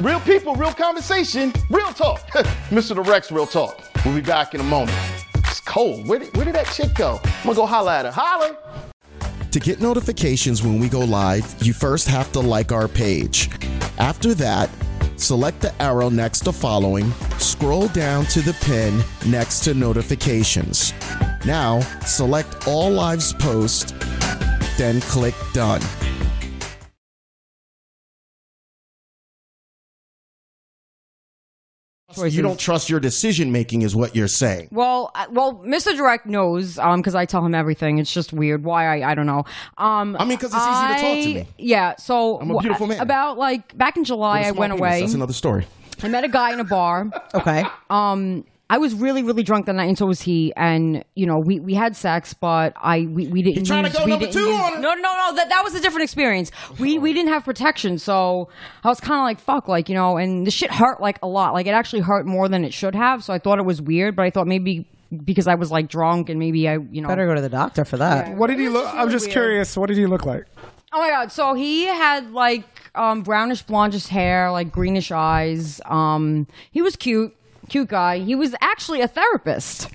Real 0.00 0.20
people, 0.20 0.54
real 0.54 0.72
conversation, 0.72 1.52
real 1.68 1.92
talk. 1.92 2.20
Mr. 2.70 2.94
Direct's 2.94 3.30
Real 3.30 3.46
Talk. 3.46 3.82
We'll 4.04 4.14
be 4.14 4.22
back 4.22 4.54
in 4.54 4.60
a 4.60 4.64
moment. 4.64 4.96
It's 5.34 5.60
cold. 5.60 6.08
Where 6.08 6.18
did, 6.18 6.34
where 6.36 6.46
did 6.46 6.54
that 6.54 6.66
chick 6.68 6.94
go? 6.94 7.20
I'm 7.22 7.42
gonna 7.44 7.56
go 7.56 7.66
holla 7.66 7.98
at 7.98 8.04
her. 8.06 8.10
Holla! 8.10 8.56
To 9.50 9.60
get 9.60 9.80
notifications 9.80 10.62
when 10.62 10.78
we 10.78 10.88
go 10.88 11.00
live, 11.00 11.44
you 11.60 11.72
first 11.74 12.08
have 12.08 12.32
to 12.32 12.40
like 12.40 12.72
our 12.72 12.88
page. 12.88 13.50
After 13.98 14.32
that, 14.34 14.70
select 15.20 15.60
the 15.60 15.82
arrow 15.82 16.08
next 16.08 16.40
to 16.40 16.52
following, 16.52 17.12
scroll 17.38 17.88
down 17.88 18.24
to 18.26 18.40
the 18.40 18.54
pin 18.62 19.02
next 19.30 19.60
to 19.60 19.74
notifications. 19.74 20.92
Now, 21.44 21.80
select 22.06 22.66
all 22.66 22.90
lives 22.90 23.32
post, 23.34 23.94
then 24.78 25.00
click 25.02 25.34
done. 25.52 25.82
You 32.18 32.42
don't 32.42 32.58
trust 32.58 32.90
your 32.90 33.00
decision 33.00 33.52
making, 33.52 33.82
is 33.82 33.94
what 33.94 34.14
you're 34.16 34.28
saying. 34.28 34.68
Well, 34.72 35.10
I- 35.14 35.28
well, 35.28 35.54
Mr. 35.64 35.96
Direct 35.96 36.26
knows 36.26 36.78
um 36.78 37.00
because 37.00 37.14
I 37.14 37.24
tell 37.26 37.44
him 37.44 37.54
everything. 37.54 37.98
It's 37.98 38.12
just 38.12 38.32
weird. 38.32 38.64
Why 38.64 38.86
I 39.00 39.10
I 39.10 39.14
don't 39.14 39.26
know. 39.26 39.44
Um, 39.78 40.16
I 40.18 40.24
mean, 40.24 40.38
because 40.38 40.52
it's 40.54 40.62
easy 40.62 40.94
to 40.94 41.00
talk 41.00 41.24
to 41.24 41.34
me. 41.34 41.46
Yeah. 41.58 41.96
So 41.96 42.40
I'm 42.40 42.50
a 42.50 42.58
beautiful 42.58 42.86
man. 42.86 43.00
About 43.00 43.38
like 43.38 43.76
back 43.76 43.96
in 43.96 44.04
July, 44.04 44.40
I 44.42 44.50
went 44.50 44.72
penis, 44.72 44.80
away. 44.80 45.00
That's 45.00 45.14
another 45.14 45.32
story. 45.32 45.66
I 46.02 46.08
met 46.08 46.24
a 46.24 46.28
guy 46.28 46.52
in 46.52 46.60
a 46.60 46.64
bar. 46.64 47.10
okay. 47.34 47.64
um 47.90 48.44
I 48.70 48.78
was 48.78 48.94
really, 48.94 49.24
really 49.24 49.42
drunk 49.42 49.66
that 49.66 49.74
night, 49.74 49.88
and 49.88 49.98
so 49.98 50.06
was 50.06 50.20
he. 50.22 50.52
And 50.56 51.04
you 51.16 51.26
know, 51.26 51.40
we, 51.44 51.58
we 51.58 51.74
had 51.74 51.96
sex, 51.96 52.32
but 52.32 52.72
I 52.76 53.00
we, 53.00 53.26
we 53.26 53.42
didn't. 53.42 53.66
trying 53.66 53.84
to 53.84 53.90
go 53.90 54.04
number 54.04 54.28
two 54.28 54.38
use- 54.38 54.60
on 54.60 54.74
her. 54.74 54.80
No, 54.80 54.94
no, 54.94 55.12
no. 55.12 55.34
That 55.34 55.48
that 55.48 55.64
was 55.64 55.74
a 55.74 55.80
different 55.80 56.04
experience. 56.04 56.52
We 56.78 56.96
we 56.96 57.12
didn't 57.12 57.30
have 57.30 57.44
protection, 57.44 57.98
so 57.98 58.48
I 58.84 58.88
was 58.88 59.00
kind 59.00 59.18
of 59.18 59.24
like 59.24 59.40
fuck, 59.40 59.66
like 59.66 59.88
you 59.88 59.96
know. 59.96 60.18
And 60.18 60.46
the 60.46 60.52
shit 60.52 60.70
hurt 60.70 61.00
like 61.00 61.18
a 61.20 61.26
lot. 61.26 61.52
Like 61.52 61.66
it 61.66 61.70
actually 61.70 62.02
hurt 62.02 62.26
more 62.26 62.48
than 62.48 62.64
it 62.64 62.72
should 62.72 62.94
have. 62.94 63.24
So 63.24 63.34
I 63.34 63.40
thought 63.40 63.58
it 63.58 63.64
was 63.66 63.82
weird, 63.82 64.14
but 64.14 64.24
I 64.24 64.30
thought 64.30 64.46
maybe 64.46 64.86
because 65.24 65.48
I 65.48 65.56
was 65.56 65.72
like 65.72 65.88
drunk, 65.88 66.28
and 66.28 66.38
maybe 66.38 66.68
I 66.68 66.74
you 66.92 67.02
know 67.02 67.08
better 67.08 67.26
go 67.26 67.34
to 67.34 67.40
the 67.40 67.48
doctor 67.48 67.84
for 67.84 67.96
that. 67.96 68.36
What 68.36 68.46
did 68.50 68.60
he 68.60 68.68
look? 68.68 68.86
I'm 68.94 69.10
just 69.10 69.26
weird. 69.26 69.32
curious. 69.32 69.76
What 69.76 69.88
did 69.88 69.96
he 69.98 70.06
look 70.06 70.24
like? 70.24 70.44
Oh 70.92 71.00
my 71.00 71.08
god! 71.08 71.32
So 71.32 71.54
he 71.54 71.86
had 71.86 72.30
like 72.30 72.64
um, 72.94 73.22
brownish 73.22 73.64
blondish 73.64 74.06
hair, 74.06 74.52
like 74.52 74.70
greenish 74.70 75.10
eyes. 75.10 75.80
Um, 75.86 76.46
he 76.70 76.82
was 76.82 76.96
cute, 76.96 77.34
cute 77.70 77.88
guy. 77.88 78.18
He 78.18 78.34
was 78.34 78.54
actually 78.60 79.00
a 79.00 79.08
therapist. 79.08 79.88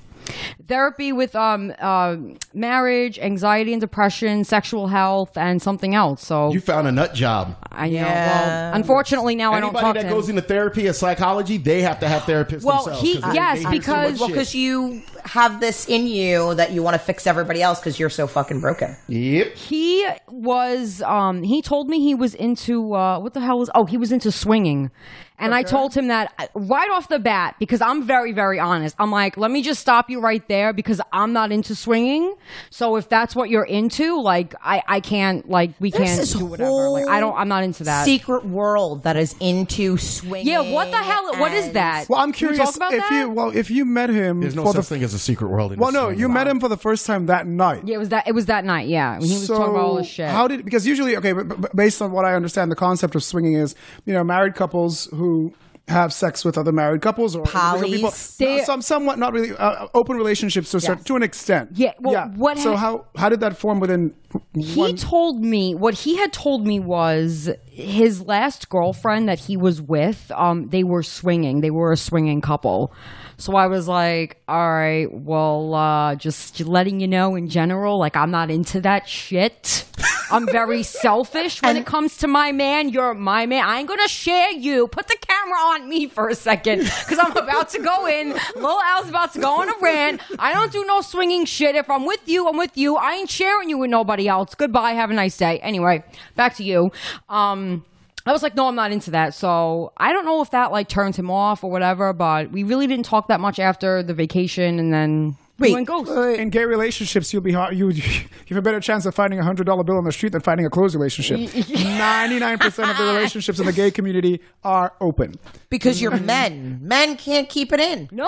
Therapy 0.67 1.11
with 1.11 1.35
um, 1.35 1.71
uh, 1.79 2.15
marriage, 2.53 3.19
anxiety 3.19 3.73
and 3.73 3.79
depression, 3.79 4.43
sexual 4.43 4.87
health, 4.87 5.37
and 5.37 5.61
something 5.61 5.93
else. 5.93 6.25
So 6.25 6.51
You 6.51 6.59
found 6.59 6.87
a 6.87 6.91
nut 6.91 7.13
job. 7.13 7.55
I 7.71 7.87
know. 7.89 7.93
Yeah. 7.97 8.69
Well, 8.69 8.73
unfortunately, 8.75 9.35
now 9.35 9.53
I 9.53 9.59
don't 9.59 9.69
Anybody 9.69 9.83
talk 9.85 9.95
that 9.97 10.01
to 10.03 10.09
goes 10.09 10.27
into 10.29 10.41
therapy 10.41 10.87
or 10.87 10.93
psychology, 10.93 11.57
they 11.57 11.81
have 11.83 11.99
to 11.99 12.07
have 12.07 12.23
therapists 12.23 12.63
Well, 12.63 12.85
themselves. 12.85 13.01
he- 13.01 13.13
they- 13.21 13.33
yes, 13.33 13.63
they 13.63 13.69
hear 13.69 13.69
so 13.69 13.69
much 13.69 13.71
because- 13.71 14.19
Well, 14.19 14.29
shit. 14.29 14.35
because 14.35 14.55
you 14.55 15.01
have 15.25 15.59
this 15.59 15.87
in 15.87 16.07
you 16.07 16.53
that 16.55 16.71
you 16.71 16.81
want 16.83 16.93
to 16.93 16.99
fix 16.99 17.25
everybody 17.27 17.61
else 17.61 17.79
because 17.79 17.99
you're 17.99 18.09
so 18.09 18.27
fucking 18.27 18.59
broken. 18.61 18.95
Yep. 19.07 19.55
he 19.55 20.05
was 20.27 21.01
um 21.01 21.41
he 21.43 21.61
told 21.61 21.89
me 21.89 21.99
he 21.99 22.13
was 22.15 22.35
into 22.35 22.93
uh 22.93 23.19
what 23.19 23.33
the 23.33 23.39
hell 23.39 23.57
was 23.57 23.69
oh 23.75 23.85
he 23.85 23.97
was 23.97 24.11
into 24.11 24.31
swinging 24.31 24.91
and 25.37 25.53
i 25.55 25.63
told 25.63 25.93
him 25.93 26.07
that 26.07 26.33
uh, 26.37 26.47
right 26.55 26.89
off 26.91 27.07
the 27.09 27.19
bat 27.19 27.55
because 27.59 27.81
i'm 27.81 28.03
very 28.03 28.31
very 28.33 28.59
honest 28.59 28.95
i'm 28.99 29.11
like 29.11 29.35
let 29.37 29.49
me 29.51 29.61
just 29.61 29.79
stop 29.81 30.09
you 30.09 30.19
right 30.19 30.47
there 30.47 30.73
because 30.73 31.01
i'm 31.11 31.33
not 31.33 31.51
into 31.51 31.73
swinging 31.75 32.33
so 32.69 32.95
if 32.97 33.09
that's 33.09 33.35
what 33.35 33.49
you're 33.49 33.63
into 33.65 34.21
like 34.21 34.53
i 34.61 34.81
i 34.87 34.99
can't 34.99 35.49
like 35.49 35.71
we 35.79 35.89
There's 35.91 36.15
can't 36.33 36.39
do 36.39 36.45
whatever 36.45 36.89
like 36.89 37.07
i 37.07 37.19
don't 37.19 37.35
i'm 37.37 37.47
not 37.47 37.63
into 37.63 37.83
that 37.85 38.05
Secret 38.05 38.45
world 38.45 39.03
that 39.03 39.17
is 39.17 39.35
into 39.39 39.97
swinging. 39.97 40.47
yeah 40.47 40.61
what 40.71 40.91
the 40.91 40.97
hell 40.97 41.37
what 41.39 41.53
is 41.53 41.71
that 41.71 42.07
Well, 42.09 42.19
I'm 42.19 42.31
Can 42.31 42.49
we 42.49 42.55
curious 42.55 42.69
talk 42.69 42.75
about 42.77 42.93
if 42.93 42.99
that? 43.09 43.11
you 43.21 43.29
well 43.29 43.49
if 43.55 43.71
you 43.71 43.85
met 43.85 44.09
him 44.09 44.41
There's 44.41 44.55
no 44.55 44.63
for 44.63 44.73
such 44.73 44.75
the 44.89 44.95
thing 44.95 45.03
as 45.03 45.13
a 45.15 45.19
secret 45.19 45.47
world. 45.49 45.73
In 45.73 45.79
Well, 45.79 45.91
no, 45.91 46.09
you 46.09 46.29
met 46.29 46.47
him 46.47 46.59
for 46.59 46.67
the 46.67 46.77
first 46.77 47.05
time 47.05 47.25
that 47.27 47.47
night. 47.47 47.81
Yeah, 47.85 47.95
it 47.95 47.99
was 47.99 48.09
that. 48.09 48.27
It 48.27 48.33
was 48.33 48.45
that 48.45 48.65
night. 48.65 48.87
Yeah, 48.87 49.17
when 49.19 49.27
he 49.27 49.33
was 49.33 49.47
so 49.47 49.57
talking 49.57 49.73
about 49.73 49.85
all 49.85 49.95
this 49.95 50.07
shit. 50.07 50.29
how 50.29 50.47
did 50.47 50.63
because 50.63 50.85
usually 50.85 51.17
okay, 51.17 51.33
but, 51.33 51.61
but 51.61 51.75
based 51.75 52.01
on 52.01 52.11
what 52.11 52.25
I 52.25 52.35
understand, 52.35 52.71
the 52.71 52.75
concept 52.75 53.15
of 53.15 53.23
swinging 53.23 53.55
is 53.55 53.75
you 54.05 54.13
know 54.13 54.23
married 54.23 54.55
couples 54.55 55.05
who 55.05 55.53
have 55.87 56.11
sex 56.11 56.43
with 56.43 56.57
other 56.57 56.71
married 56.71 57.01
couples 57.01 57.35
or 57.35 57.43
individual 57.45 58.11
people. 58.11 58.13
They- 58.39 58.63
some 58.63 58.81
somewhat 58.81 59.19
not 59.19 59.33
really 59.33 59.55
uh, 59.55 59.87
open 59.93 60.17
relationships 60.17 60.71
to 60.71 60.77
a 60.77 60.81
certain, 60.81 60.97
Yes. 60.99 61.05
to 61.07 61.15
an 61.15 61.23
extent. 61.23 61.69
Yeah, 61.73 61.93
well, 61.99 62.27
what 62.35 62.57
so 62.57 62.71
ha- 62.71 62.77
how 62.77 63.05
how 63.15 63.29
did 63.29 63.39
that 63.41 63.55
form 63.57 63.79
within? 63.79 64.13
he 64.53 64.75
one, 64.79 64.95
told 64.97 65.41
me 65.41 65.75
what 65.75 65.93
he 65.93 66.17
had 66.17 66.33
told 66.33 66.65
me 66.67 66.77
was 66.79 67.49
his 67.71 68.21
last 68.21 68.67
girlfriend 68.67 69.29
that 69.29 69.39
he 69.39 69.55
was 69.55 69.81
with 69.81 70.29
um 70.35 70.67
they 70.71 70.83
were 70.83 71.03
swinging 71.03 71.61
they 71.61 71.71
were 71.71 71.93
a 71.93 71.97
swinging 71.97 72.41
couple 72.41 72.91
so 73.37 73.55
i 73.55 73.65
was 73.67 73.87
like 73.87 74.41
all 74.49 74.69
right 74.73 75.07
well 75.09 75.73
uh 75.73 76.15
just 76.15 76.59
letting 76.59 76.99
you 76.99 77.07
know 77.07 77.35
in 77.35 77.47
general 77.47 77.97
like 77.97 78.17
i'm 78.17 78.29
not 78.31 78.51
into 78.51 78.81
that 78.81 79.07
shit 79.07 79.85
i'm 80.29 80.45
very 80.47 80.83
selfish 81.05 81.61
when 81.61 81.77
it 81.77 81.85
comes 81.85 82.17
to 82.17 82.27
my 82.27 82.51
man 82.51 82.89
you're 82.89 83.13
my 83.13 83.45
man 83.45 83.63
i 83.65 83.79
ain't 83.79 83.87
gonna 83.87 84.05
share 84.09 84.51
you 84.51 84.85
put 84.89 85.07
the 85.07 85.17
camera 85.45 85.59
on 85.59 85.87
me 85.89 86.07
for 86.07 86.29
a 86.29 86.35
second 86.35 86.79
because 86.79 87.19
i'm 87.19 87.35
about 87.37 87.69
to 87.69 87.79
go 87.81 88.07
in. 88.07 88.33
Lil 88.55 88.79
al's 88.81 89.09
about 89.09 89.33
to 89.33 89.39
go 89.39 89.61
on 89.61 89.69
a 89.69 89.73
rant. 89.81 90.21
I 90.39 90.53
don't 90.53 90.71
do 90.71 90.83
no 90.85 91.01
swinging 91.01 91.45
shit. 91.45 91.75
If 91.75 91.89
i'm 91.89 92.05
with 92.05 92.27
you 92.27 92.47
i'm 92.47 92.57
with 92.57 92.77
you. 92.77 92.95
I 92.95 93.13
ain't 93.13 93.29
sharing 93.29 93.69
you 93.69 93.77
with 93.77 93.89
nobody 93.89 94.27
else. 94.27 94.55
Goodbye. 94.55 94.91
Have 94.91 95.11
a 95.11 95.13
nice 95.13 95.37
day. 95.37 95.59
Anyway 95.59 96.03
back 96.35 96.55
to 96.55 96.63
you. 96.63 96.91
Um 97.29 97.85
I 98.27 98.31
was 98.31 98.41
like, 98.41 98.55
no, 98.55 98.67
I'm 98.67 98.75
not 98.75 98.91
into 98.91 99.11
that. 99.11 99.35
So 99.35 99.93
I 99.97 100.11
don't 100.11 100.25
know 100.25 100.41
if 100.41 100.49
that 100.49 100.71
like 100.71 100.87
turned 100.87 101.15
him 101.15 101.29
off 101.29 101.63
or 101.63 101.69
whatever, 101.69 102.11
but 102.11 102.51
we 102.51 102.63
really 102.63 102.87
didn't 102.87 103.05
talk 103.05 103.27
that 103.27 103.39
much 103.39 103.59
after 103.59 104.01
the 104.01 104.15
vacation 104.15 104.79
and 104.79 104.91
then 104.91 105.37
we 105.57 105.67
Wait, 105.69 105.73
went 105.73 105.87
ghost. 105.87 106.11
in 106.39 106.49
gay 106.49 106.65
relationships, 106.65 107.31
you'll 107.31 107.41
be 107.41 107.53
hard, 107.53 107.77
you 107.77 107.89
you 107.91 108.03
have 108.49 108.57
a 108.57 108.61
better 108.61 108.79
chance 108.81 109.05
of 109.05 109.15
finding 109.15 109.39
a 109.39 109.43
hundred 109.43 109.65
dollar 109.65 109.83
bill 109.83 109.97
on 109.97 110.03
the 110.03 110.11
street 110.11 110.33
than 110.33 110.41
finding 110.41 110.65
a 110.65 110.69
closed 110.69 110.95
relationship. 110.95 111.53
Ninety 111.69 112.39
nine 112.39 112.57
percent 112.57 112.89
of 112.89 112.97
the 112.97 113.03
relationships 113.05 113.59
in 113.59 113.65
the 113.65 113.73
gay 113.73 113.89
community 113.89 114.41
are 114.63 114.93
open. 114.99 115.35
because 115.69 116.01
you're 116.01 116.17
men. 116.19 116.79
Men 116.81 117.15
can't 117.15 117.47
keep 117.47 117.71
it 117.71 117.79
in. 117.79 118.09
No, 118.11 118.27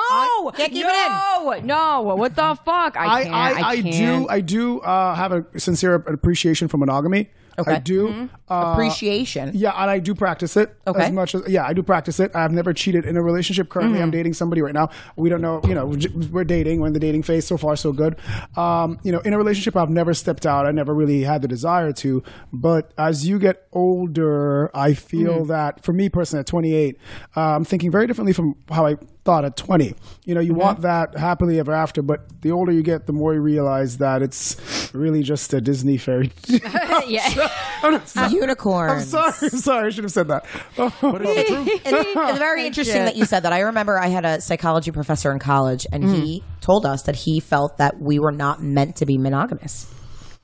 can't 0.55 0.71
keep 0.71 0.85
no, 0.85 1.59
no. 1.63 2.01
What 2.01 2.35
the 2.35 2.57
fuck? 2.63 2.95
I 2.95 3.05
I, 3.05 3.23
can't. 3.23 3.35
I, 3.35 3.51
I, 3.51 3.69
I, 3.69 3.81
can't. 3.81 3.95
do 3.95 4.29
I 4.29 4.39
do 4.41 4.79
uh, 4.81 5.15
have 5.15 5.31
a 5.31 5.59
sincere 5.59 5.95
appreciation 5.95 6.67
for 6.67 6.77
monogamy. 6.77 7.29
Okay. 7.59 7.73
I 7.73 7.79
do. 7.79 8.07
Mm-hmm. 8.09 8.25
Uh, 8.53 8.73
Appreciation. 8.73 9.51
yeah, 9.53 9.71
and 9.81 9.89
I 9.89 9.99
do 9.99 10.13
practice 10.13 10.55
it 10.57 10.75
Okay. 10.85 11.03
as 11.05 11.11
much 11.11 11.33
as 11.35 11.41
yeah, 11.47 11.65
I 11.65 11.73
do 11.73 11.81
practice 11.83 12.19
it. 12.19 12.31
I've 12.35 12.51
never 12.51 12.71
cheated 12.73 13.05
in 13.05 13.17
a 13.17 13.21
relationship. 13.21 13.69
Currently, 13.69 13.95
Mm-hmm. 13.97 14.03
I'm 14.03 14.11
dating 14.11 14.33
somebody 14.35 14.61
right 14.61 14.73
now. 14.73 14.89
We 15.15 15.29
don't 15.29 15.41
know, 15.41 15.61
you 15.65 15.73
know, 15.73 15.85
we're 16.31 16.43
dating. 16.43 16.79
We're 16.81 16.87
in 16.87 16.93
the 16.93 16.99
dating 16.99 17.23
phase. 17.23 17.45
So 17.47 17.57
far, 17.57 17.75
so 17.75 17.91
good. 17.91 18.15
Um, 18.55 18.99
you 19.03 19.11
know, 19.11 19.19
in 19.19 19.33
a 19.33 19.37
relationship, 19.37 19.75
I've 19.75 19.89
never 19.89 20.13
stepped 20.13 20.45
out. 20.45 20.65
I 20.65 20.71
never 20.71 20.93
really 20.93 21.23
had 21.23 21.41
the 21.41 21.47
desire 21.47 21.91
to. 21.93 22.23
But 22.53 22.91
as 22.97 23.27
you 23.27 23.39
get 23.39 23.67
older, 23.73 24.69
I 24.75 24.93
feel 24.93 25.27
Mm-hmm. 25.39 25.47
that 25.47 25.83
for 25.83 25.93
me 25.93 26.09
personally, 26.09 26.41
at 26.41 26.47
28, 26.47 26.97
uh, 27.35 27.41
I'm 27.41 27.65
thinking 27.65 27.91
very 27.91 28.07
differently 28.07 28.33
from 28.33 28.55
how 28.69 28.85
I 28.85 28.95
thought 29.27 29.43
at 29.43 29.57
20. 29.57 29.93
You 30.25 30.35
know, 30.35 30.39
you 30.41 30.53
Mm-hmm. 30.53 30.61
want 30.61 30.81
that 30.81 31.17
happily 31.17 31.59
ever 31.59 31.73
after, 31.73 32.01
but 32.01 32.19
the 32.41 32.51
older 32.51 32.71
you 32.71 32.81
get, 32.81 33.05
the 33.07 33.13
more 33.13 33.33
you 33.33 33.41
realize 33.41 33.97
that 33.97 34.21
it's 34.21 34.55
really 34.93 35.21
just 35.21 35.53
a 35.53 35.59
Disney 35.59 35.97
fairy. 35.97 36.31
yeah. 37.07 37.49
Unicorn. 38.29 38.89
I'm 38.89 39.01
sorry. 39.01 39.33
I'm 39.41 39.49
sorry. 39.59 39.87
I 39.87 39.89
should 39.89 40.05
have 40.05 40.13
said 40.13 40.29
that. 40.29 40.45
it's, 40.77 41.83
it's 41.85 42.37
very 42.39 42.65
interesting 42.65 43.03
that 43.05 43.15
you 43.17 43.25
said 43.25 43.41
that. 43.43 43.51
I 43.53 43.59
remember 43.59 43.99
I 43.99 44.07
had 44.07 44.25
a 44.25 44.39
psychology 44.41 44.91
professor 44.91 45.31
in 45.31 45.39
college, 45.39 45.85
and 45.91 46.03
he 46.03 46.41
told 46.61 46.85
us 46.85 47.03
that 47.03 47.15
he 47.15 47.39
felt 47.41 47.77
that 47.77 47.99
we 47.99 48.19
were 48.19 48.31
not 48.31 48.63
meant 48.63 48.95
to 48.97 49.05
be 49.05 49.17
monogamous. 49.17 49.93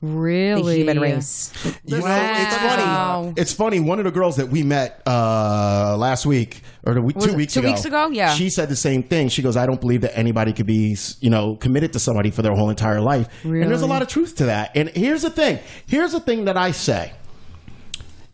The 0.03 0.10
Really? 0.10 0.77
human 0.79 1.00
race. 1.00 1.50
You 1.86 1.98
know, 1.98 2.03
Wow. 2.03 2.36
it's 2.38 2.55
funny. 2.57 3.33
It's 3.38 3.53
funny. 3.53 3.79
One 3.79 4.00
of 4.00 4.05
the 4.05 4.12
girls 4.12 4.36
that 4.36 4.50
we 4.50 4.62
met 4.62 5.01
uh, 5.07 5.95
last 5.98 6.25
week 6.25 6.62
or 6.86 6.93
the 6.93 7.01
week, 7.01 7.17
two 7.17 7.33
weeks 7.33 7.53
two 7.53 7.62
ago, 7.62 7.69
weeks 7.69 7.86
ago? 7.86 8.10
Yeah. 8.12 8.33
she 8.33 8.50
said 8.50 8.67
the 8.67 8.75
same 8.75 9.03
thing. 9.03 9.29
She 9.29 9.41
goes, 9.41 9.55
"I 9.55 9.65
don't 9.65 9.79
believe 9.79 10.01
that 10.01 10.17
anybody 10.17 10.51
could 10.51 10.65
be, 10.65 10.98
you 11.22 11.29
know, 11.29 11.55
committed 11.55 11.93
to 11.93 12.00
somebody 12.00 12.31
for 12.31 12.41
their 12.41 12.51
whole 12.53 12.69
entire 12.69 13.00
life." 13.00 13.29
And 13.45 13.63
there's 13.69 13.81
a 13.81 13.88
lot 13.88 14.01
of 14.01 14.10
truth 14.10 14.36
to 14.38 14.45
that. 14.48 14.72
And 14.75 14.89
here's 14.89 15.22
the 15.22 15.29
thing. 15.29 15.60
Here's 15.88 16.12
the 16.12 16.19
thing 16.19 16.45
that 16.45 16.57
I 16.57 16.72
say. 16.72 17.13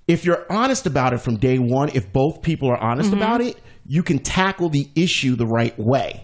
If 0.07 0.25
you're 0.25 0.47
honest 0.51 0.87
about 0.87 1.13
it 1.13 1.19
from 1.19 1.37
day 1.37 1.59
one, 1.59 1.89
if 1.93 2.11
both 2.11 2.41
people 2.41 2.67
are 2.71 2.77
honest 2.81 3.11
Mm-hmm. 3.11 3.21
about 3.21 3.41
it, 3.41 3.57
you 3.85 4.01
can 4.01 4.17
tackle 4.17 4.69
the 4.69 4.87
issue 4.95 5.35
the 5.35 5.45
right 5.45 5.77
way. 5.77 6.23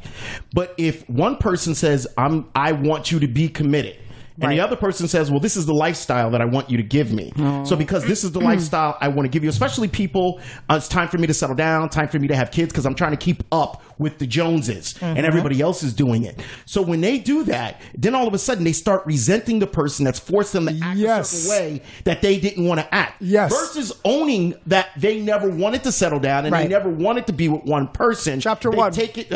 But 0.56 0.74
if 0.80 1.08
one 1.08 1.36
person 1.38 1.76
says, 1.76 2.08
"I'm, 2.18 2.50
I 2.56 2.72
want 2.72 3.12
you 3.12 3.20
to 3.20 3.28
be 3.28 3.48
committed," 3.48 3.98
and 4.42 4.52
the 4.52 4.60
other 4.60 4.76
person 4.76 5.08
says, 5.08 5.32
"Well, 5.32 5.40
this 5.40 5.56
is 5.58 5.66
the 5.66 5.74
lifestyle 5.74 6.30
that 6.32 6.42
I 6.42 6.46
want 6.46 6.70
you 6.70 6.78
to 6.78 6.84
give 6.84 7.12
me." 7.14 7.32
So 7.66 7.76
because 7.76 8.04
this 8.06 8.24
is 8.24 8.32
the 8.32 8.40
lifestyle 8.40 8.98
I 9.02 9.08
want 9.08 9.26
to 9.26 9.30
give 9.30 9.44
you, 9.44 9.50
especially 9.50 9.88
people, 9.88 10.40
uh, 10.70 10.76
it's 10.76 10.88
time 10.88 11.08
for 11.08 11.18
me 11.18 11.28
to 11.28 11.34
settle 11.34 11.56
down, 11.56 11.90
time 11.90 12.08
for 12.08 12.20
me 12.20 12.28
to 12.28 12.36
have 12.36 12.52
kids 12.52 12.72
because 12.72 12.86
I'm 12.86 12.96
trying 12.96 13.12
to 13.12 13.18
keep 13.18 13.44
up 13.52 13.82
with 13.98 14.18
the 14.20 14.28
Joneses 14.28 14.96
and 15.02 15.18
mm-hmm. 15.18 15.26
everybody 15.26 15.62
else 15.62 15.84
is 15.84 15.94
doing 15.94 16.24
it. 16.24 16.40
So 16.66 16.82
when 16.82 17.02
they 17.02 17.18
do 17.18 17.44
that, 17.46 17.82
then 17.98 18.16
all 18.16 18.28
of 18.28 18.34
a 18.34 18.38
sudden 18.38 18.64
they 18.64 18.74
start 18.74 19.06
resenting 19.06 19.60
the 19.60 19.68
person 19.68 20.06
that's 20.06 20.20
forced 20.20 20.54
them 20.54 20.68
to 20.68 20.78
act 20.84 20.98
a 20.98 21.02
Yes. 21.02 21.30
certain 21.30 21.50
way 21.78 21.82
that 22.04 22.22
they 22.22 22.40
didn't 22.40 22.66
want 22.66 22.80
to 22.82 22.94
act. 22.96 23.22
Yes. 23.22 23.52
Versus 23.52 23.94
owning 24.04 24.56
that 24.68 24.90
they 24.98 25.20
never 25.20 25.50
wanted 25.50 25.84
to 25.84 25.92
settle 25.92 26.20
down 26.20 26.46
and 26.46 26.54
they 26.56 26.68
never 26.68 26.90
wanted 26.90 27.28
to 27.28 27.34
be 27.34 27.48
with 27.50 27.64
one 27.64 27.88
person. 27.88 28.40
Chapter 28.40 28.70
They 28.72 28.78
one. 28.78 28.92
Take 28.92 29.18
it. 29.18 29.28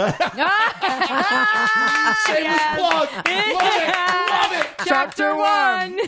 Shameless 2.26 2.62
plug. 2.76 3.10
Love 3.10 3.26
it. 3.26 3.96
Love 4.30 4.52
it. 4.54 4.68
Chapter 4.86 5.36
one. 5.36 6.00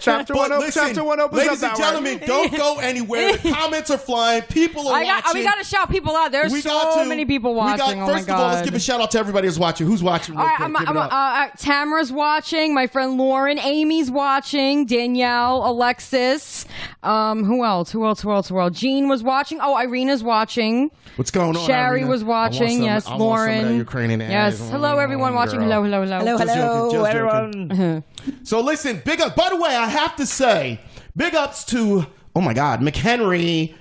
chapter 0.00 0.34
one. 0.34 0.50
Listen, 0.50 0.82
chapter 0.86 1.04
one 1.04 1.20
opens 1.20 1.38
ladies 1.38 1.62
up 1.62 1.70
and 1.70 1.78
that 1.80 2.02
way. 2.02 2.10
gentlemen, 2.10 2.26
don't 2.26 2.56
go 2.56 2.78
anywhere. 2.80 3.36
The 3.36 3.52
comments 3.52 3.90
are 3.90 3.98
flying. 3.98 4.42
People 4.42 4.88
are 4.88 4.94
I 4.96 5.04
got, 5.04 5.24
watching. 5.24 5.40
we 5.40 5.44
got 5.46 5.56
to 5.56 5.64
shout 5.64 5.90
people 5.90 6.16
out. 6.16 6.32
There's 6.32 6.52
We 6.52 6.60
so 6.60 7.02
to. 7.02 7.08
many 7.08 7.24
people 7.24 7.54
We 7.54 7.60
watching. 7.98 8.06
got- 8.06 8.08
oh 8.08 8.12
my 8.12 8.14
first 8.18 8.26
god! 8.26 8.34
of 8.34 8.40
all, 8.40 8.52
let's 8.54 8.64
give 8.64 8.74
a 8.74 8.80
shout 8.80 9.00
out 9.00 9.10
to 9.12 9.18
everybody 9.18 9.46
who's 9.46 9.58
watching. 9.58 9.86
Who's 9.86 10.02
watching? 10.02 10.34
Real 10.34 10.42
All 10.42 10.46
right, 10.48 10.56
quick? 10.56 10.66
I'm, 10.68 10.76
I'm, 10.76 10.96
uh, 10.96 11.00
uh, 11.10 11.48
Tamara's 11.58 12.12
watching. 12.12 12.74
My 12.74 12.86
friend 12.86 13.16
Lauren, 13.16 13.58
Amy's 13.58 14.10
watching. 14.10 14.86
Danielle, 14.86 15.62
Alexis. 15.68 16.66
Um, 17.02 17.44
who 17.44 17.64
else? 17.64 17.90
Who 17.92 18.04
else? 18.04 18.20
Who 18.22 18.30
else? 18.32 18.48
Who 18.48 18.58
else? 18.58 18.78
Jean 18.78 19.08
was 19.08 19.22
watching. 19.22 19.58
Oh, 19.60 19.76
Irina's 19.76 20.22
watching. 20.22 20.90
What's 21.16 21.30
going 21.30 21.56
on? 21.56 21.66
Sherry 21.66 22.00
Irina? 22.00 22.10
was 22.10 22.22
I 22.22 22.26
want 22.26 22.52
watching. 22.54 22.76
some- 22.78 22.82
yes, 22.82 23.06
I 23.06 23.10
want 23.10 23.10
some 23.10 23.14
of 23.14 23.20
Lauren. 23.20 23.64
that 23.64 23.74
Ukrainian 23.74 24.20
yes. 24.20 24.60
ass. 24.60 24.70
Hello, 24.70 24.98
everyone 24.98 25.34
watching. 25.34 25.60
girl. 25.60 25.68
Hello, 25.68 25.82
hello, 25.82 26.02
hello. 26.02 26.18
Hello, 26.18 26.38
Just 26.38 26.54
hello, 26.54 26.90
joking, 26.90 26.98
just 27.00 27.14
everyone. 27.14 27.68
joking. 27.70 28.04
So 28.44 28.60
listen, 28.60 29.02
big 29.04 29.20
up. 29.20 29.36
By 29.36 29.50
the 29.50 29.56
way, 29.56 29.76
I 29.76 29.86
have 29.86 30.16
to 30.16 30.24
say, 30.26 30.80
big 31.14 31.34
ups 31.34 31.64
to 31.66 32.06
oh 32.34 32.40
my 32.40 32.54
God, 32.54 32.80
McHenry, 32.80 33.74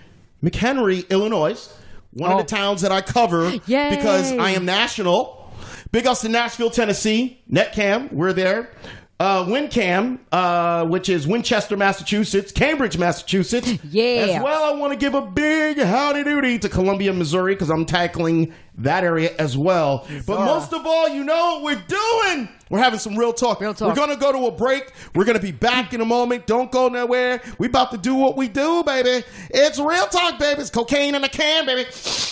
McHenry, 0.43 1.07
Illinois, 1.09 1.69
one 2.13 2.31
Oh. 2.31 2.39
of 2.39 2.47
the 2.47 2.55
towns 2.55 2.81
that 2.81 2.91
I 2.91 3.01
cover 3.01 3.51
Yay. 3.67 3.95
because 3.95 4.31
I 4.33 4.51
am 4.51 4.65
national. 4.65 5.51
Big 5.91 6.07
ups 6.07 6.21
to 6.21 6.29
Nashville, 6.29 6.69
Tennessee, 6.71 7.39
NetCam, 7.51 8.11
we're 8.11 8.33
there. 8.33 8.71
Uh, 9.19 9.45
WinCam, 9.45 10.17
uh, 10.31 10.85
which 10.85 11.07
is 11.07 11.27
Winchester, 11.27 11.77
Massachusetts, 11.77 12.51
Cambridge, 12.51 12.97
Massachusetts. 12.97 13.71
Yeah. 13.89 14.03
As 14.37 14.43
well, 14.43 14.63
I 14.63 14.77
want 14.77 14.91
to 14.91 14.97
give 14.97 15.13
a 15.13 15.21
big 15.21 15.77
howdy 15.77 16.23
doody 16.23 16.57
to 16.59 16.67
Columbia, 16.67 17.13
Missouri, 17.13 17.53
because 17.53 17.69
I'm 17.69 17.85
tackling 17.85 18.53
that 18.77 19.03
area 19.03 19.33
as 19.37 19.57
well. 19.57 20.07
But 20.25 20.39
most 20.39 20.73
of 20.73 20.85
all, 20.85 21.07
you 21.07 21.23
know 21.23 21.59
what 21.59 21.63
we're 21.63 21.83
doing? 21.87 22.49
We're 22.69 22.79
having 22.79 22.99
some 22.99 23.15
real 23.15 23.33
talk. 23.33 23.61
Real 23.61 23.73
talk. 23.73 23.89
We're 23.89 23.95
going 23.95 24.09
to 24.09 24.15
go 24.15 24.31
to 24.31 24.47
a 24.47 24.51
break. 24.51 24.91
We're 25.13 25.25
going 25.25 25.37
to 25.37 25.41
be 25.41 25.51
back 25.51 25.93
in 25.93 26.01
a 26.01 26.05
moment. 26.05 26.47
Don't 26.47 26.71
go 26.71 26.87
nowhere. 26.87 27.41
We 27.59 27.67
about 27.67 27.91
to 27.91 27.97
do 27.97 28.15
what 28.15 28.35
we 28.35 28.47
do, 28.47 28.83
baby. 28.83 29.23
It's 29.51 29.77
real 29.77 30.07
talk, 30.07 30.39
baby. 30.39 30.61
It's 30.61 30.71
cocaine 30.71 31.13
in 31.13 31.23
a 31.23 31.29
can, 31.29 31.65
baby. 31.65 31.87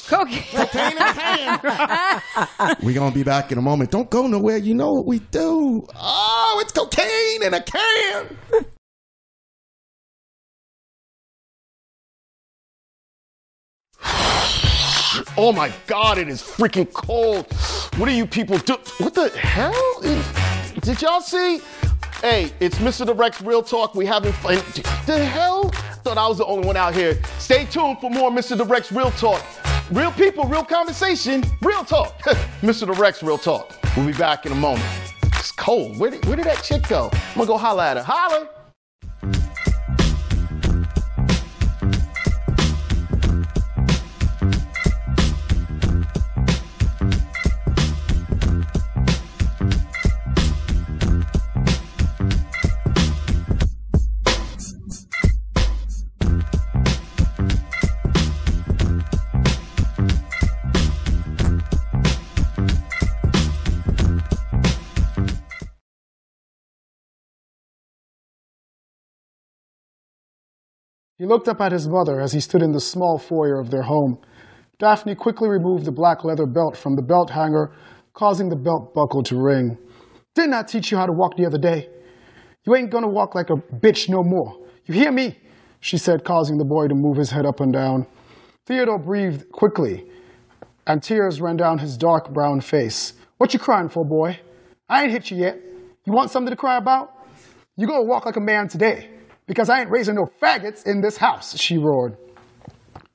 Cocaine. 0.07 0.43
Cocaine 0.51 0.93
in 0.93 0.97
a 0.97 1.13
can. 1.13 2.21
We're 2.81 2.95
going 2.95 3.11
to 3.11 3.15
be 3.15 3.23
back 3.23 3.51
in 3.51 3.59
a 3.59 3.61
moment. 3.61 3.91
Don't 3.91 4.09
go 4.09 4.25
nowhere. 4.25 4.57
You 4.57 4.73
know 4.73 4.93
what 4.93 5.05
we 5.05 5.19
do. 5.19 5.85
Oh, 5.95 6.59
it's 6.63 6.71
cocaine 6.71 7.43
in 7.43 7.53
a 7.53 7.61
can. 7.61 8.37
Oh 15.37 15.51
my 15.51 15.71
God, 15.87 16.17
it 16.17 16.27
is 16.27 16.41
freaking 16.41 16.91
cold. 16.91 17.51
What 17.97 18.07
are 18.07 18.13
you 18.13 18.25
people 18.25 18.57
do? 18.57 18.77
What 18.97 19.13
the 19.13 19.29
hell? 19.29 20.01
Did 20.81 21.01
y'all 21.01 21.21
see? 21.21 21.59
Hey, 22.21 22.51
it's 22.59 22.77
Mr. 22.77 23.05
Direct's 23.05 23.41
Real 23.41 23.63
Talk. 23.63 23.95
We 23.95 24.05
having 24.05 24.31
fun. 24.33 24.55
The 25.05 25.25
hell? 25.25 25.69
Thought 26.03 26.17
I 26.17 26.27
was 26.27 26.37
the 26.37 26.45
only 26.45 26.65
one 26.65 26.77
out 26.77 26.93
here. 26.93 27.19
Stay 27.39 27.65
tuned 27.65 27.99
for 27.99 28.09
more 28.09 28.29
Mr. 28.31 28.57
Direct's 28.57 28.91
Real 28.91 29.11
Talk. 29.11 29.43
Real 29.91 30.11
people, 30.11 30.45
real 30.45 30.63
conversation, 30.63 31.43
real 31.61 31.83
talk. 31.83 32.17
Mr. 32.61 32.87
Direct's 32.95 33.21
Real 33.21 33.37
Talk. 33.37 33.75
We'll 33.97 34.05
be 34.05 34.13
back 34.13 34.45
in 34.45 34.53
a 34.53 34.55
moment. 34.55 34.85
It's 35.23 35.51
cold. 35.51 35.99
Where 35.99 36.11
did, 36.11 36.23
where 36.25 36.37
did 36.37 36.45
that 36.45 36.63
chick 36.63 36.87
go? 36.87 37.09
I'm 37.11 37.35
gonna 37.35 37.47
go 37.47 37.57
holla 37.57 37.89
at 37.89 37.97
her. 37.97 38.03
Holla! 38.03 38.47
He 71.21 71.27
looked 71.27 71.47
up 71.47 71.61
at 71.61 71.71
his 71.71 71.87
mother 71.87 72.19
as 72.19 72.33
he 72.33 72.39
stood 72.39 72.63
in 72.63 72.71
the 72.71 72.79
small 72.79 73.19
foyer 73.19 73.59
of 73.59 73.69
their 73.69 73.83
home. 73.83 74.17
Daphne 74.79 75.13
quickly 75.13 75.47
removed 75.49 75.85
the 75.85 75.91
black 75.91 76.23
leather 76.23 76.47
belt 76.47 76.75
from 76.75 76.95
the 76.95 77.03
belt 77.03 77.29
hanger, 77.29 77.75
causing 78.15 78.49
the 78.49 78.55
belt 78.55 78.95
buckle 78.95 79.21
to 79.25 79.39
ring. 79.39 79.77
Didn't 80.33 80.55
I 80.55 80.63
teach 80.63 80.89
you 80.89 80.97
how 80.97 81.05
to 81.05 81.13
walk 81.13 81.37
the 81.37 81.45
other 81.45 81.59
day? 81.59 81.89
You 82.65 82.75
ain't 82.75 82.89
gonna 82.89 83.07
walk 83.07 83.35
like 83.35 83.51
a 83.51 83.75
bitch 83.75 84.09
no 84.09 84.23
more. 84.23 84.65
You 84.87 84.95
hear 84.95 85.11
me? 85.11 85.37
She 85.79 85.99
said, 85.99 86.23
causing 86.23 86.57
the 86.57 86.65
boy 86.65 86.87
to 86.87 86.95
move 86.95 87.17
his 87.17 87.29
head 87.29 87.45
up 87.45 87.59
and 87.59 87.71
down. 87.71 88.07
Theodore 88.65 88.97
breathed 88.97 89.51
quickly, 89.51 90.07
and 90.87 91.03
tears 91.03 91.39
ran 91.39 91.55
down 91.55 91.77
his 91.77 91.97
dark 91.97 92.33
brown 92.33 92.61
face. 92.61 93.13
What 93.37 93.53
you 93.53 93.59
crying 93.59 93.89
for, 93.89 94.03
boy? 94.03 94.39
I 94.89 95.03
ain't 95.03 95.11
hit 95.11 95.29
you 95.29 95.37
yet. 95.37 95.59
You 96.03 96.13
want 96.13 96.31
something 96.31 96.49
to 96.49 96.57
cry 96.57 96.77
about? 96.77 97.13
You 97.77 97.85
gonna 97.85 98.05
walk 98.05 98.25
like 98.25 98.37
a 98.37 98.41
man 98.41 98.67
today, 98.67 99.11
because 99.47 99.69
I 99.69 99.81
ain't 99.81 99.89
raising 99.89 100.15
no 100.15 100.29
faggots 100.41 100.85
in 100.85 101.01
this 101.01 101.17
house, 101.17 101.57
she 101.57 101.77
roared. 101.77 102.17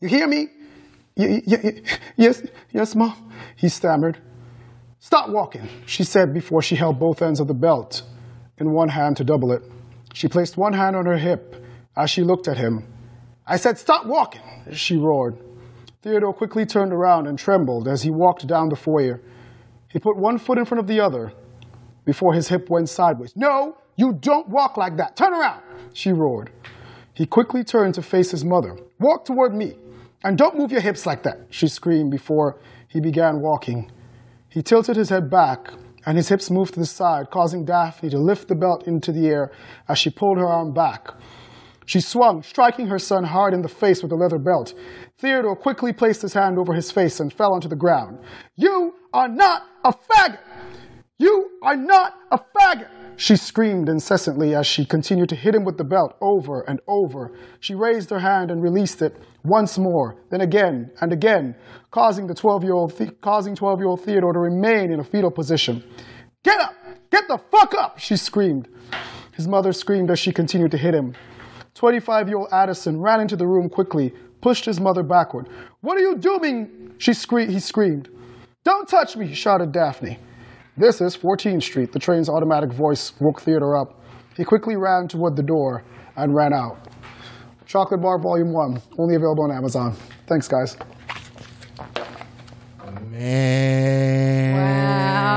You 0.00 0.08
hear 0.08 0.26
me? 0.26 0.48
Y- 1.16 1.42
y- 1.46 1.60
y- 1.64 1.82
yes, 2.16 2.42
yes, 2.70 2.94
Mom, 2.94 3.32
he 3.56 3.68
stammered. 3.68 4.18
Stop 4.98 5.30
walking, 5.30 5.68
she 5.86 6.04
said 6.04 6.34
before 6.34 6.60
she 6.62 6.74
held 6.76 6.98
both 6.98 7.22
ends 7.22 7.40
of 7.40 7.46
the 7.46 7.54
belt 7.54 8.02
in 8.58 8.72
one 8.72 8.88
hand 8.88 9.16
to 9.18 9.24
double 9.24 9.52
it. 9.52 9.62
She 10.12 10.28
placed 10.28 10.56
one 10.56 10.72
hand 10.72 10.96
on 10.96 11.06
her 11.06 11.16
hip 11.16 11.64
as 11.96 12.10
she 12.10 12.22
looked 12.22 12.48
at 12.48 12.56
him. 12.56 12.84
I 13.46 13.56
said, 13.56 13.78
Stop 13.78 14.06
walking, 14.06 14.42
she 14.72 14.96
roared. 14.96 15.36
Theodore 16.02 16.34
quickly 16.34 16.66
turned 16.66 16.92
around 16.92 17.26
and 17.26 17.38
trembled 17.38 17.88
as 17.88 18.02
he 18.02 18.10
walked 18.10 18.46
down 18.46 18.68
the 18.68 18.76
foyer. 18.76 19.20
He 19.88 19.98
put 19.98 20.16
one 20.16 20.38
foot 20.38 20.58
in 20.58 20.64
front 20.64 20.80
of 20.80 20.86
the 20.86 21.00
other 21.00 21.32
before 22.04 22.34
his 22.34 22.48
hip 22.48 22.68
went 22.68 22.88
sideways. 22.88 23.32
No, 23.36 23.76
you 23.96 24.12
don't 24.12 24.48
walk 24.48 24.76
like 24.76 24.96
that. 24.98 25.16
Turn 25.16 25.32
around, 25.32 25.62
she 25.92 26.12
roared. 26.12 26.50
He 27.14 27.26
quickly 27.26 27.64
turned 27.64 27.94
to 27.94 28.02
face 28.02 28.30
his 28.30 28.44
mother. 28.44 28.78
Walk 29.00 29.24
toward 29.24 29.54
me, 29.54 29.74
and 30.22 30.36
don't 30.36 30.56
move 30.56 30.70
your 30.70 30.80
hips 30.82 31.06
like 31.06 31.22
that, 31.22 31.46
she 31.50 31.66
screamed 31.66 32.10
before 32.10 32.60
he 32.88 33.00
began 33.00 33.40
walking. 33.40 33.90
He 34.48 34.62
tilted 34.62 34.96
his 34.96 35.08
head 35.08 35.30
back, 35.30 35.70
and 36.04 36.16
his 36.16 36.28
hips 36.28 36.50
moved 36.50 36.74
to 36.74 36.80
the 36.80 36.86
side, 36.86 37.30
causing 37.30 37.64
Daphne 37.64 38.10
to 38.10 38.18
lift 38.18 38.48
the 38.48 38.54
belt 38.54 38.86
into 38.86 39.12
the 39.12 39.26
air 39.28 39.50
as 39.88 39.98
she 39.98 40.10
pulled 40.10 40.38
her 40.38 40.46
arm 40.46 40.72
back. 40.72 41.08
She 41.86 42.00
swung, 42.00 42.42
striking 42.42 42.88
her 42.88 42.98
son 42.98 43.24
hard 43.24 43.54
in 43.54 43.62
the 43.62 43.68
face 43.68 44.02
with 44.02 44.10
the 44.10 44.16
leather 44.16 44.38
belt. 44.38 44.74
Theodore 45.18 45.56
quickly 45.56 45.92
placed 45.92 46.20
his 46.20 46.32
hand 46.32 46.58
over 46.58 46.74
his 46.74 46.90
face 46.90 47.20
and 47.20 47.32
fell 47.32 47.54
onto 47.54 47.68
the 47.68 47.76
ground. 47.76 48.18
You 48.56 48.94
are 49.12 49.28
not 49.28 49.62
a 49.84 49.92
faggot! 49.92 50.38
You 51.18 51.50
are 51.62 51.76
not 51.76 52.14
a 52.30 52.38
faggot! 52.38 52.88
She 53.16 53.36
screamed 53.36 53.88
incessantly 53.88 54.54
as 54.54 54.66
she 54.66 54.84
continued 54.84 55.30
to 55.30 55.34
hit 55.36 55.54
him 55.54 55.64
with 55.64 55.78
the 55.78 55.84
belt 55.84 56.14
over 56.20 56.60
and 56.68 56.80
over. 56.86 57.32
She 57.60 57.74
raised 57.74 58.10
her 58.10 58.18
hand 58.18 58.50
and 58.50 58.62
released 58.62 59.00
it 59.00 59.16
once 59.42 59.78
more, 59.78 60.16
then 60.30 60.42
again 60.42 60.90
and 61.00 61.14
again, 61.14 61.54
causing 61.90 62.26
the 62.26 62.34
12-year-old 62.34 62.96
the- 62.98 63.12
causing 63.22 63.56
12-year-old 63.56 64.02
Theodore 64.02 64.34
to 64.34 64.38
remain 64.38 64.92
in 64.92 65.00
a 65.00 65.04
fetal 65.04 65.30
position. 65.30 65.82
Get 66.42 66.60
up! 66.60 66.74
Get 67.10 67.26
the 67.28 67.38
fuck 67.50 67.72
up! 67.74 67.98
She 67.98 68.16
screamed. 68.16 68.68
His 69.32 69.48
mother 69.48 69.72
screamed 69.72 70.10
as 70.10 70.18
she 70.18 70.32
continued 70.32 70.72
to 70.72 70.78
hit 70.78 70.92
him. 70.94 71.14
25-year-old 71.74 72.48
Addison 72.52 73.00
ran 73.00 73.20
into 73.20 73.36
the 73.36 73.46
room 73.46 73.70
quickly, 73.70 74.12
pushed 74.42 74.66
his 74.66 74.78
mother 74.78 75.02
backward. 75.02 75.48
What 75.80 75.96
are 75.96 76.00
you 76.00 76.16
doing? 76.18 76.94
She 76.98 77.14
scre- 77.14 77.40
he 77.40 77.60
screamed. 77.60 78.10
Don't 78.64 78.86
touch 78.88 79.16
me, 79.16 79.32
shouted 79.32 79.72
Daphne. 79.72 80.18
This 80.78 81.00
is 81.00 81.16
14th 81.16 81.62
Street. 81.62 81.92
The 81.92 81.98
train's 81.98 82.28
automatic 82.28 82.70
voice 82.70 83.14
woke 83.18 83.40
Theodore 83.40 83.78
up. 83.78 83.98
He 84.36 84.44
quickly 84.44 84.76
ran 84.76 85.08
toward 85.08 85.34
the 85.34 85.42
door 85.42 85.82
and 86.16 86.34
ran 86.34 86.52
out. 86.52 86.76
Chocolate 87.64 88.02
Bar 88.02 88.20
Volume 88.20 88.52
1, 88.52 88.82
only 88.98 89.14
available 89.14 89.44
on 89.44 89.52
Amazon. 89.56 89.96
Thanks, 90.26 90.46
guys. 90.48 90.76
Man. 93.10 94.54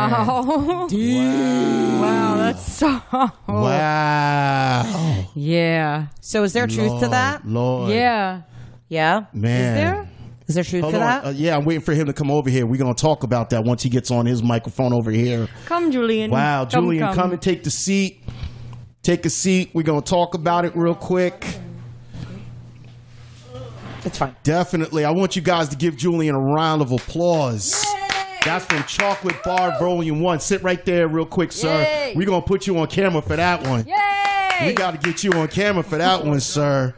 Wow. 0.10 0.88
Wow, 2.02 2.36
that's 2.38 2.73
so. 2.73 3.02
Wow. 3.47 5.25
Yeah. 5.36 6.08
So 6.19 6.43
is 6.43 6.52
there 6.52 6.67
truth 6.67 6.99
to 6.99 7.08
that? 7.08 7.47
Lord. 7.47 7.91
Yeah. 7.91 8.41
Yeah. 8.89 9.28
Man. 9.32 9.62
Is 9.62 9.73
there? 9.73 10.09
Is 10.49 10.55
there 10.55 10.63
truth 10.63 10.81
Hold 10.81 10.95
to 10.95 10.99
on. 10.99 11.05
that? 11.05 11.25
Uh, 11.25 11.29
yeah, 11.29 11.55
I'm 11.55 11.63
waiting 11.63 11.83
for 11.83 11.93
him 11.93 12.07
to 12.07 12.13
come 12.13 12.31
over 12.31 12.49
here. 12.49 12.65
We're 12.65 12.79
going 12.79 12.93
to 12.93 12.99
talk 12.99 13.21
about 13.21 13.51
that 13.51 13.63
once 13.63 13.83
he 13.83 13.89
gets 13.89 14.09
on 14.09 14.25
his 14.25 14.41
microphone 14.41 14.93
over 14.93 15.12
here. 15.12 15.47
Come, 15.67 15.91
Julien. 15.91 16.31
Wow, 16.31 16.65
Come, 16.65 16.85
Julien, 16.85 17.13
come. 17.13 17.31
and 17.33 17.41
take 17.41 17.63
the 17.63 17.69
seat. 17.69 18.23
Take 19.03 19.25
a 19.27 19.29
seat. 19.29 19.69
We're 19.73 19.83
going 19.83 20.01
to 20.01 20.09
talk 20.09 20.33
about 20.33 20.65
it 20.65 20.75
real 20.75 20.95
quick. 20.95 21.45
it's 24.03 24.17
fine. 24.17 24.35
Definitely. 24.41 25.05
I 25.05 25.12
want 25.12 25.35
you 25.35 25.43
guys 25.43 25.69
to 25.69 25.75
give 25.75 25.95
Julien 25.95 26.33
a 26.33 26.39
round 26.39 26.81
of 26.81 26.91
applause. 26.91 27.85
That's 28.43 28.65
from 28.65 28.83
Chocolate 28.85 29.43
Bar 29.43 29.77
Volume 29.79 30.19
1. 30.19 30.39
Sit 30.39 30.63
right 30.63 30.83
there 30.83 31.07
real 31.07 31.25
quick, 31.27 31.51
sir. 31.51 31.81
Yay. 31.83 32.13
We're 32.15 32.25
going 32.25 32.41
to 32.41 32.47
put 32.47 32.65
you 32.65 32.75
on 32.79 32.88
camera 32.88 33.21
for 33.21 33.35
that 33.35 33.62
one. 33.67 33.85
Yay! 33.85 33.93
We 34.65 34.74
got 34.74 34.91
to 34.91 34.98
get 34.98 35.24
you 35.24 35.32
on 35.34 35.48
camera 35.48 35.84
for 35.84 35.98
that 35.98 36.26
one, 36.26 36.39
sir. 36.39 36.95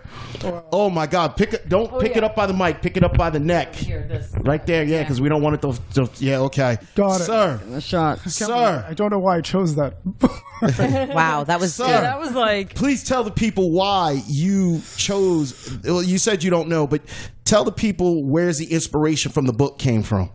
Oh 0.72 0.90
my 0.90 1.06
God! 1.08 1.36
Pick 1.36 1.54
it. 1.54 1.70
Don't 1.70 1.92
oh, 1.92 2.00
pick 2.00 2.12
it 2.12 2.18
yeah. 2.18 2.26
up 2.26 2.36
by 2.36 2.48
the 2.48 2.54
mic. 2.54 2.82
Pick 2.82 2.98
it 2.98 3.04
up 3.04 3.18
by 3.18 3.30
the 3.30 3.40
neck. 3.40 3.76
Here, 3.76 4.06
this. 4.08 4.34
Right 4.40 4.66
there, 4.66 4.84
yeah, 4.84 5.04
because 5.04 5.22
we 5.22 5.30
don't 5.30 5.42
want 5.42 5.56
it 5.56 5.62
to, 5.62 5.80
to. 5.96 6.10
Yeah, 6.24 6.40
okay. 6.40 6.78
Got 6.96 7.22
it. 7.22 7.26
sir. 7.26 7.62
A 7.74 7.82
shot. 7.82 8.20
Sir, 8.22 8.86
I 8.88 8.94
don't 8.94 9.12
know 9.12 9.20
why 9.20 9.38
I 9.38 9.42
chose 9.42 9.76
that. 9.76 9.98
Wow, 10.62 11.44
that 11.46 11.60
was 11.60 11.74
Sir. 11.74 11.88
Yeah, 11.88 12.02
that 12.02 12.20
was 12.20 12.34
like. 12.34 12.76
please 12.76 13.04
tell 13.04 13.24
the 13.24 13.32
people 13.32 13.72
why 13.72 14.22
you 14.28 14.82
chose. 14.96 15.80
Well, 15.84 16.04
you 16.04 16.20
said 16.20 16.44
you 16.44 16.52
don't 16.52 16.70
know, 16.70 16.86
but 16.86 17.02
tell 17.46 17.64
the 17.64 17.72
people 17.72 18.24
where's 18.24 18.60
the 18.60 18.72
inspiration 18.72 19.32
from 19.32 19.48
the 19.48 19.54
book 19.54 19.80
came 19.80 20.04
from. 20.04 20.30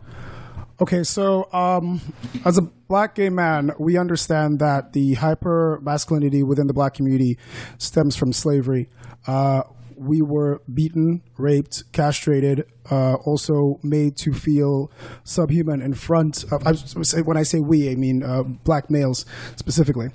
Okay, 0.79 1.03
so 1.03 1.51
um, 1.53 2.01
as 2.45 2.59
a 2.59 2.61
black 2.61 3.15
gay 3.15 3.29
man, 3.29 3.71
we 3.79 3.97
understand 3.97 4.59
that 4.59 4.93
the 4.93 5.15
hyper 5.15 5.79
masculinity 5.81 6.43
within 6.43 6.67
the 6.67 6.73
black 6.73 6.93
community 6.93 7.39
stems 7.79 8.15
from 8.15 8.31
slavery. 8.31 8.87
Uh, 9.25 9.63
we 9.95 10.21
were 10.21 10.61
beaten, 10.71 11.23
raped, 11.37 11.91
castrated, 11.91 12.67
uh, 12.91 13.15
also 13.15 13.79
made 13.81 14.15
to 14.17 14.33
feel 14.33 14.91
subhuman 15.23 15.81
in 15.81 15.95
front 15.95 16.43
of. 16.51 16.65
I 16.67 16.73
when 17.21 17.37
I 17.37 17.43
say 17.43 17.59
we, 17.59 17.89
I 17.89 17.95
mean 17.95 18.21
uh, 18.21 18.43
black 18.43 18.91
males 18.91 19.25
specifically, 19.55 20.09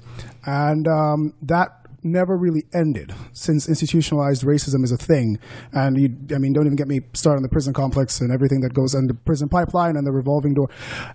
and 0.46 0.86
um, 0.86 1.34
that 1.42 1.81
never 2.02 2.36
really 2.36 2.64
ended 2.72 3.14
since 3.32 3.68
institutionalized 3.68 4.42
racism 4.42 4.84
is 4.84 4.92
a 4.92 4.96
thing. 4.96 5.38
And 5.72 5.98
you, 5.98 6.16
I 6.34 6.38
mean, 6.38 6.52
don't 6.52 6.66
even 6.66 6.76
get 6.76 6.88
me 6.88 7.00
started 7.12 7.38
on 7.38 7.42
the 7.42 7.48
prison 7.48 7.72
complex 7.72 8.20
and 8.20 8.32
everything 8.32 8.60
that 8.60 8.74
goes 8.74 8.94
on 8.94 9.06
the 9.06 9.14
prison 9.14 9.48
pipeline 9.48 9.96
and 9.96 10.06
the 10.06 10.12
revolving 10.12 10.54
door. 10.54 10.68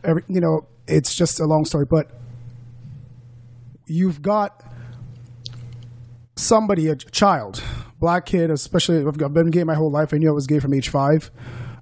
Every, 0.04 0.24
you 0.28 0.40
know, 0.40 0.68
it's 0.88 1.14
just 1.16 1.40
a 1.40 1.46
long 1.46 1.66
story. 1.66 1.86
But 1.86 2.12
you've 3.86 4.22
got 4.22 4.64
somebody, 6.36 6.88
a 6.88 6.96
child, 6.96 7.64
black 8.00 8.26
kid, 8.26 8.52
especially, 8.52 9.06
I've 9.06 9.34
been 9.34 9.52
gay 9.52 9.64
my 9.64 9.76
whole 9.76 9.92
life. 9.92 10.14
I 10.14 10.18
knew 10.18 10.30
I 10.30 10.34
was 10.34 10.48
gay 10.48 10.60
from 10.60 10.74
age 10.74 10.90
five. 10.90 11.32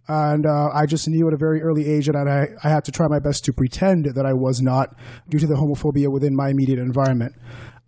And 0.07 0.45
uh, 0.45 0.69
I 0.73 0.85
just 0.85 1.07
knew 1.07 1.27
at 1.27 1.33
a 1.33 1.37
very 1.37 1.61
early 1.61 1.87
age 1.87 2.07
that 2.07 2.15
I, 2.15 2.49
I 2.63 2.69
had 2.69 2.85
to 2.85 2.91
try 2.91 3.07
my 3.07 3.19
best 3.19 3.43
to 3.45 3.53
pretend 3.53 4.05
that 4.05 4.25
I 4.25 4.33
was 4.33 4.61
not 4.61 4.95
due 5.29 5.39
to 5.39 5.47
the 5.47 5.55
homophobia 5.55 6.11
within 6.11 6.35
my 6.35 6.49
immediate 6.49 6.79
environment. 6.79 7.35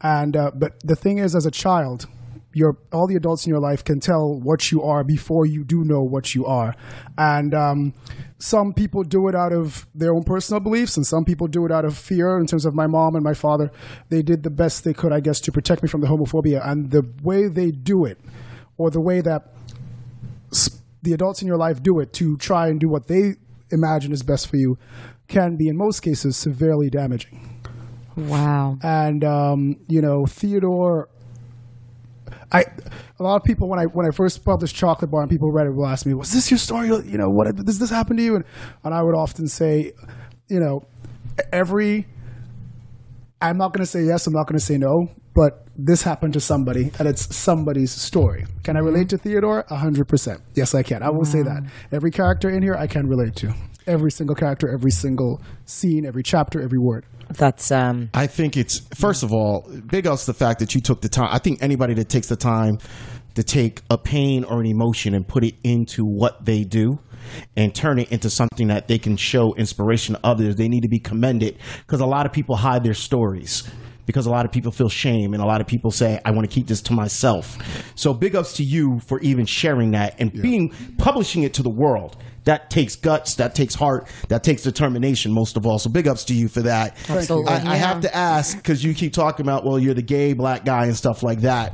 And 0.02 0.36
uh, 0.36 0.52
but 0.54 0.80
the 0.84 0.96
thing 0.96 1.18
is, 1.18 1.36
as 1.36 1.46
a 1.46 1.52
child, 1.52 2.08
your 2.54 2.78
all 2.92 3.08
the 3.08 3.16
adults 3.16 3.46
in 3.46 3.52
your 3.52 3.60
life 3.60 3.84
can 3.84 4.00
tell 4.00 4.34
what 4.34 4.72
you 4.72 4.82
are 4.82 5.04
before 5.04 5.46
you 5.46 5.64
do 5.64 5.84
know 5.84 6.02
what 6.02 6.34
you 6.34 6.46
are. 6.46 6.76
And 7.18 7.54
um, 7.54 7.94
some 8.40 8.74
people 8.74 9.04
do 9.04 9.28
it 9.28 9.36
out 9.36 9.54
of 9.54 9.88
their 9.94 10.14
own 10.14 10.24
personal 10.24 10.60
beliefs, 10.60 10.98
and 10.98 11.06
some 11.06 11.24
people 11.26 11.48
do 11.48 11.66
it 11.66 11.72
out 11.72 11.86
of 11.86 11.98
fear. 11.98 12.38
In 12.38 12.48
terms 12.48 12.66
of 12.66 12.74
my 12.74 12.88
mom 12.88 13.16
and 13.16 13.24
my 13.24 13.34
father, 13.34 13.72
they 14.10 14.22
did 14.22 14.44
the 14.44 14.50
best 14.50 14.84
they 14.84 14.94
could, 14.94 15.12
I 15.12 15.20
guess, 15.20 15.40
to 15.42 15.52
protect 15.52 15.84
me 15.84 15.90
from 15.90 16.02
the 16.02 16.08
homophobia. 16.08 16.68
And 16.68 16.90
the 16.92 17.08
way 17.22 17.48
they 17.48 17.72
do 17.72 18.06
it, 18.06 18.20
or 18.78 18.90
the 18.90 19.02
way 19.02 19.22
that 19.22 19.54
the 21.08 21.14
adults 21.14 21.42
in 21.42 21.48
your 21.48 21.58
life 21.58 21.82
do 21.82 22.00
it 22.02 22.12
to 22.14 22.36
try 22.38 22.68
and 22.68 22.80
do 22.82 22.90
what 22.90 23.08
they 23.08 23.36
imagine 23.72 24.12
is 24.12 24.24
best 24.24 24.50
for 24.50 24.58
you, 24.58 24.78
can 25.30 25.56
be 25.56 25.68
in 25.70 25.78
most 25.78 26.02
cases 26.02 26.36
severely 26.36 26.90
damaging 26.90 27.64
Wow. 28.18 28.78
and 28.84 29.24
um, 29.24 29.76
you 29.88 30.02
know 30.02 30.26
Theodore. 30.26 31.08
I 32.52 32.66
a 33.20 33.24
lot 33.24 33.36
of 33.36 33.44
people 33.44 33.70
when 33.70 33.80
I 33.80 33.86
when 33.86 34.06
I 34.06 34.12
first 34.12 34.44
published 34.44 34.76
Chocolate 34.76 35.12
Bar 35.12 35.22
and 35.22 35.30
people 35.30 35.52
read 35.52 35.68
it 35.68 35.72
will 35.76 35.86
ask 35.86 36.06
me, 36.06 36.14
"Was 36.14 36.32
this 36.34 36.50
your 36.50 36.58
story? 36.58 36.88
You 36.88 37.18
know, 37.18 37.30
what 37.30 37.54
does 37.56 37.80
this 37.80 37.90
happen 37.90 38.18
to 38.18 38.24
you?" 38.24 38.36
And 38.36 38.46
and 38.84 38.94
I 38.94 39.02
would 39.04 39.16
often 39.16 39.48
say, 39.48 39.94
you 40.50 40.60
know, 40.60 40.86
every. 41.52 42.08
I'm 43.40 43.58
not 43.58 43.72
going 43.74 43.82
to 43.86 43.92
say 43.92 44.04
yes. 44.04 44.26
I'm 44.26 44.34
not 44.34 44.48
going 44.48 44.58
to 44.58 44.66
say 44.66 44.78
no. 44.78 45.10
But 45.36 45.67
this 45.78 46.02
happened 46.02 46.34
to 46.34 46.40
somebody, 46.40 46.92
and 47.00 47.08
it's 47.08 47.36
somebody's 47.36 47.92
story. 47.92 48.46
Can 48.64 48.76
I 48.78 48.80
relate 48.80 49.10
to 49.10 49.18
Theodore? 49.18 49.64
hundred 49.70 50.08
percent. 50.08 50.42
Yes, 50.56 50.74
I 50.74 50.84
can. 50.84 51.04
I 51.04 51.10
will 51.10 51.26
say 51.26 51.44
that 51.44 51.64
every 51.92 52.12
character 52.12 52.50
in 52.50 52.64
here 52.64 52.76
I 52.76 52.88
can 52.88 53.08
relate 53.08 53.36
to. 53.38 53.54
every 53.88 54.12
single 54.12 54.36
character, 54.36 54.70
every 54.70 54.92
single 54.92 55.42
scene, 55.66 56.06
every 56.06 56.24
chapter, 56.24 56.62
every 56.62 56.80
word. 56.80 57.06
That's 57.30 57.72
um. 57.72 58.10
I 58.14 58.28
think 58.28 58.58
it's 58.58 58.80
first 58.96 59.24
of 59.24 59.32
all, 59.32 59.70
big 59.86 60.08
ups 60.08 60.26
the 60.26 60.34
fact 60.34 60.60
that 60.60 60.76
you 60.76 60.82
took 60.82 61.02
the 61.02 61.10
time. 61.10 61.30
I 61.32 61.40
think 61.40 61.62
anybody 61.62 61.94
that 61.96 62.10
takes 62.10 62.28
the 62.28 62.36
time 62.36 62.80
to 63.36 63.44
take 63.44 63.82
a 63.90 63.98
pain 63.98 64.44
or 64.44 64.60
an 64.60 64.66
emotion 64.66 65.14
and 65.14 65.28
put 65.28 65.44
it 65.44 65.56
into 65.64 66.04
what 66.04 66.44
they 66.44 66.64
do 66.64 67.00
and 67.56 67.76
turn 67.76 68.00
it 68.00 68.12
into 68.12 68.30
something 68.30 68.68
that 68.70 68.88
they 68.88 68.98
can 68.98 69.16
show 69.16 69.54
inspiration 69.56 70.16
to 70.16 70.22
others, 70.24 70.56
they 70.56 70.68
need 70.68 70.82
to 70.82 70.90
be 70.90 71.00
commended 71.00 71.58
because 71.86 72.00
a 72.00 72.06
lot 72.06 72.26
of 72.26 72.32
people 72.32 72.56
hide 72.56 72.84
their 72.84 72.94
stories. 72.96 73.70
Because 74.08 74.26
a 74.26 74.32
lot 74.32 74.46
of 74.46 74.52
people 74.52 74.72
feel 74.72 74.90
shame 74.90 75.36
and 75.36 75.44
a 75.44 75.46
lot 75.46 75.62
of 75.62 75.68
people 75.68 75.92
say, 75.92 76.20
I 76.26 76.32
want 76.32 76.50
to 76.50 76.54
keep 76.54 76.66
this 76.66 76.82
to 76.84 76.94
myself. 76.94 77.58
So 77.94 78.14
big 78.14 78.36
ups 78.36 78.54
to 78.54 78.64
you 78.64 79.00
for 79.06 79.20
even 79.20 79.46
sharing 79.46 79.92
that 79.92 80.16
and 80.20 80.34
being 80.34 80.74
publishing 80.98 81.44
it 81.44 81.54
to 81.56 81.62
the 81.62 81.70
world. 81.70 82.18
That 82.46 82.70
takes 82.70 82.96
guts, 82.96 83.36
that 83.36 83.54
takes 83.54 83.76
heart, 83.76 84.08
that 84.30 84.42
takes 84.42 84.64
determination 84.64 85.34
most 85.34 85.58
of 85.58 85.68
all. 85.68 85.78
So 85.78 85.90
big 85.90 86.08
ups 86.08 86.24
to 86.26 86.34
you 86.34 86.48
for 86.48 86.62
that. 86.62 86.96
Absolutely. 87.10 87.52
I, 87.52 87.74
I 87.74 87.76
have 87.76 88.00
to 88.02 88.16
ask 88.16 88.56
because 88.56 88.84
you 88.84 88.94
keep 88.96 89.12
talking 89.12 89.46
about 89.46 89.66
well 89.66 89.78
you're 89.78 89.94
the 89.94 90.02
gay 90.02 90.34
black 90.34 90.64
guy 90.64 90.86
and 90.86 90.96
stuff 90.96 91.22
like 91.22 91.42
that 91.42 91.74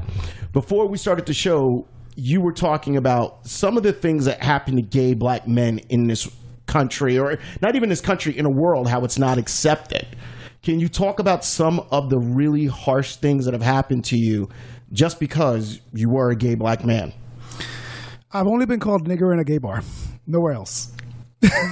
before 0.51 0.87
we 0.87 0.97
started 0.97 1.25
the 1.25 1.33
show 1.33 1.87
you 2.15 2.41
were 2.41 2.53
talking 2.53 2.97
about 2.97 3.45
some 3.47 3.77
of 3.77 3.83
the 3.83 3.93
things 3.93 4.25
that 4.25 4.41
happen 4.41 4.75
to 4.75 4.81
gay 4.81 5.13
black 5.13 5.47
men 5.47 5.79
in 5.89 6.07
this 6.07 6.29
country 6.65 7.17
or 7.17 7.37
not 7.61 7.75
even 7.75 7.89
this 7.89 8.01
country 8.01 8.37
in 8.37 8.45
a 8.45 8.49
world 8.49 8.87
how 8.87 9.03
it's 9.03 9.17
not 9.17 9.37
accepted 9.37 10.07
can 10.63 10.79
you 10.79 10.89
talk 10.89 11.19
about 11.19 11.45
some 11.45 11.85
of 11.91 12.09
the 12.09 12.17
really 12.17 12.65
harsh 12.65 13.17
things 13.17 13.45
that 13.45 13.53
have 13.53 13.61
happened 13.61 14.03
to 14.05 14.17
you 14.17 14.49
just 14.91 15.19
because 15.19 15.79
you 15.93 16.09
were 16.09 16.31
a 16.31 16.35
gay 16.35 16.55
black 16.55 16.83
man 16.83 17.13
I've 18.35 18.47
only 18.47 18.65
been 18.65 18.79
called 18.79 19.07
nigger 19.07 19.31
in 19.31 19.37
a 19.37 19.43
gay 19.43 19.59
bar, 19.59 19.83
nowhere 20.25 20.53
else. 20.53 20.91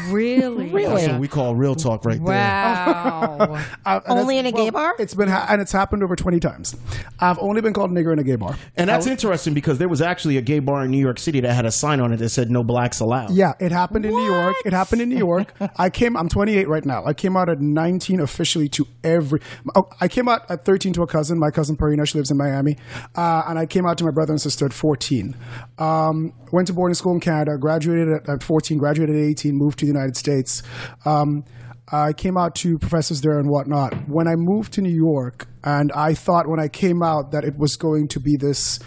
Really? 0.09 0.69
that's 0.85 1.07
what 1.07 1.19
we 1.19 1.27
call 1.27 1.55
real 1.55 1.75
talk 1.75 2.05
right 2.05 2.17
there. 2.17 2.25
Wow. 2.25 3.61
Uh, 3.85 3.99
Only 4.07 4.37
in 4.37 4.45
a 4.45 4.51
gay 4.51 4.69
bar? 4.69 4.95
It's 4.99 5.13
been 5.15 5.27
ha- 5.27 5.47
and 5.49 5.61
it's 5.61 5.71
happened 5.71 6.03
over 6.03 6.15
twenty 6.15 6.39
times. 6.39 6.75
I've 7.19 7.39
only 7.39 7.61
been 7.61 7.73
called 7.73 7.89
nigger 7.91 8.13
in 8.13 8.19
a 8.19 8.23
gay 8.23 8.35
bar. 8.35 8.55
and 8.77 8.89
that's 8.89 9.07
interesting 9.07 9.53
because 9.53 9.77
there 9.79 9.89
was 9.89 10.01
actually 10.01 10.37
a 10.37 10.41
gay 10.41 10.59
bar 10.59 10.83
in 10.85 10.91
new 10.91 10.99
york 10.99 11.17
city 11.19 11.39
that 11.39 11.53
had 11.53 11.65
a 11.65 11.71
sign 11.71 11.99
on 11.99 12.13
it 12.13 12.17
that 12.17 12.29
said 12.29 12.51
no 12.51 12.63
blacks 12.63 12.99
allowed 12.99 13.31
Yeah, 13.31 13.53
it 13.59 13.71
happened 13.71 14.05
in 14.05 14.11
New 14.11 14.25
York. 14.25 14.55
It 14.65 14.73
happened 14.73 15.01
in 15.01 15.09
New 15.09 15.17
York. 15.17 15.53
I 15.77 15.89
came. 15.89 16.15
I'm 16.15 16.29
28 16.29 16.67
right 16.67 16.85
now. 16.85 17.03
I 17.05 17.13
came 17.13 17.35
out 17.35 17.49
at 17.49 17.59
19 17.59 18.19
officially 18.19 18.69
to 18.69 18.87
every. 19.03 19.39
oh, 19.75 19.89
I 19.99 20.07
came 20.07 20.27
out 20.27 20.49
at 20.49 20.63
13 20.65 20.93
to 20.93 21.01
a 21.03 21.07
cousin. 21.07 21.39
My 21.39 21.49
cousin 21.51 21.75
Parina. 21.75 22.05
She 22.07 22.17
lives 22.17 22.29
in 22.31 22.37
Miami, 22.37 22.77
uh, 23.15 23.43
and 23.47 23.57
I 23.57 23.65
came 23.65 23.85
out 23.85 23.97
to 23.99 24.03
my 24.03 24.11
brother 24.11 24.33
and 24.33 24.41
sister 24.41 24.65
at 24.65 24.73
14. 24.73 25.35
Um, 25.79 26.33
went 26.51 26.67
to 26.67 26.73
boarding 26.73 26.95
school 26.95 27.13
in 27.13 27.19
Canada. 27.19 27.57
Graduated 27.57 28.09
at, 28.09 28.29
at 28.29 28.43
14. 28.43 28.77
Graduated 28.77 29.15
at 29.15 29.21
18. 29.21 29.55
Moved 29.61 29.79
to 29.79 29.85
the 29.85 29.91
United 29.91 30.17
States. 30.17 30.63
Um, 31.05 31.43
I 31.91 32.13
came 32.13 32.37
out 32.37 32.55
to 32.55 32.77
professors 32.79 33.21
there 33.21 33.37
and 33.37 33.49
whatnot. 33.49 33.93
When 34.07 34.27
I 34.27 34.35
moved 34.35 34.73
to 34.73 34.81
New 34.81 34.95
York, 34.95 35.47
and 35.63 35.91
I 35.91 36.13
thought 36.13 36.47
when 36.47 36.59
I 36.59 36.67
came 36.67 37.03
out 37.03 37.31
that 37.31 37.43
it 37.43 37.57
was 37.57 37.75
going 37.75 38.07
to 38.09 38.19
be 38.19 38.37
this 38.37 38.79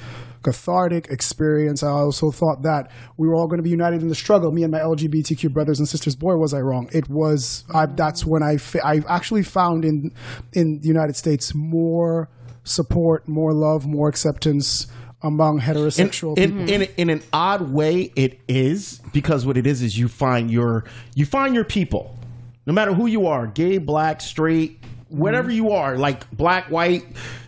cathartic 0.44 1.08
experience. 1.08 1.82
I 1.82 1.88
also 1.88 2.30
thought 2.30 2.62
that 2.62 2.90
we 3.16 3.26
were 3.26 3.34
all 3.34 3.48
going 3.48 3.58
to 3.58 3.64
be 3.64 3.70
united 3.70 4.02
in 4.02 4.08
the 4.08 4.14
struggle. 4.14 4.52
Me 4.52 4.62
and 4.62 4.70
my 4.70 4.78
LGBTQ 4.78 5.52
brothers 5.52 5.78
and 5.78 5.88
sisters. 5.88 6.14
Boy, 6.14 6.36
was 6.36 6.54
I 6.54 6.60
wrong! 6.60 6.88
It 6.92 7.08
was. 7.08 7.64
I, 7.74 7.86
that's 7.86 8.24
when 8.24 8.42
I 8.42 8.58
fa- 8.58 8.86
I 8.86 9.00
actually 9.08 9.42
found 9.42 9.84
in 9.84 10.10
in 10.52 10.80
the 10.80 10.88
United 10.88 11.16
States 11.16 11.52
more 11.54 12.28
support, 12.62 13.26
more 13.26 13.52
love, 13.52 13.86
more 13.86 14.08
acceptance 14.08 14.86
among 15.24 15.60
heterosexual 15.60 16.38
in, 16.38 16.50
people. 16.50 16.74
in, 16.74 16.82
in, 16.82 16.88
in 16.96 17.10
an 17.10 17.22
odd 17.32 17.72
way 17.72 18.12
it 18.14 18.38
is 18.46 19.00
because 19.12 19.44
what 19.44 19.56
it 19.56 19.66
is 19.66 19.82
is 19.82 19.98
you 19.98 20.06
find 20.06 20.50
your 20.50 20.84
you 21.16 21.26
find 21.26 21.54
your 21.54 21.64
people. 21.64 22.16
No 22.66 22.72
matter 22.72 22.94
who 22.94 23.06
you 23.06 23.26
are 23.26 23.48
gay 23.48 23.78
black 23.78 24.20
straight 24.20 24.78
whatever 25.08 25.48
mm-hmm. 25.48 25.56
you 25.56 25.70
are 25.70 25.96
like 25.96 26.30
black 26.30 26.70
white 26.70 27.04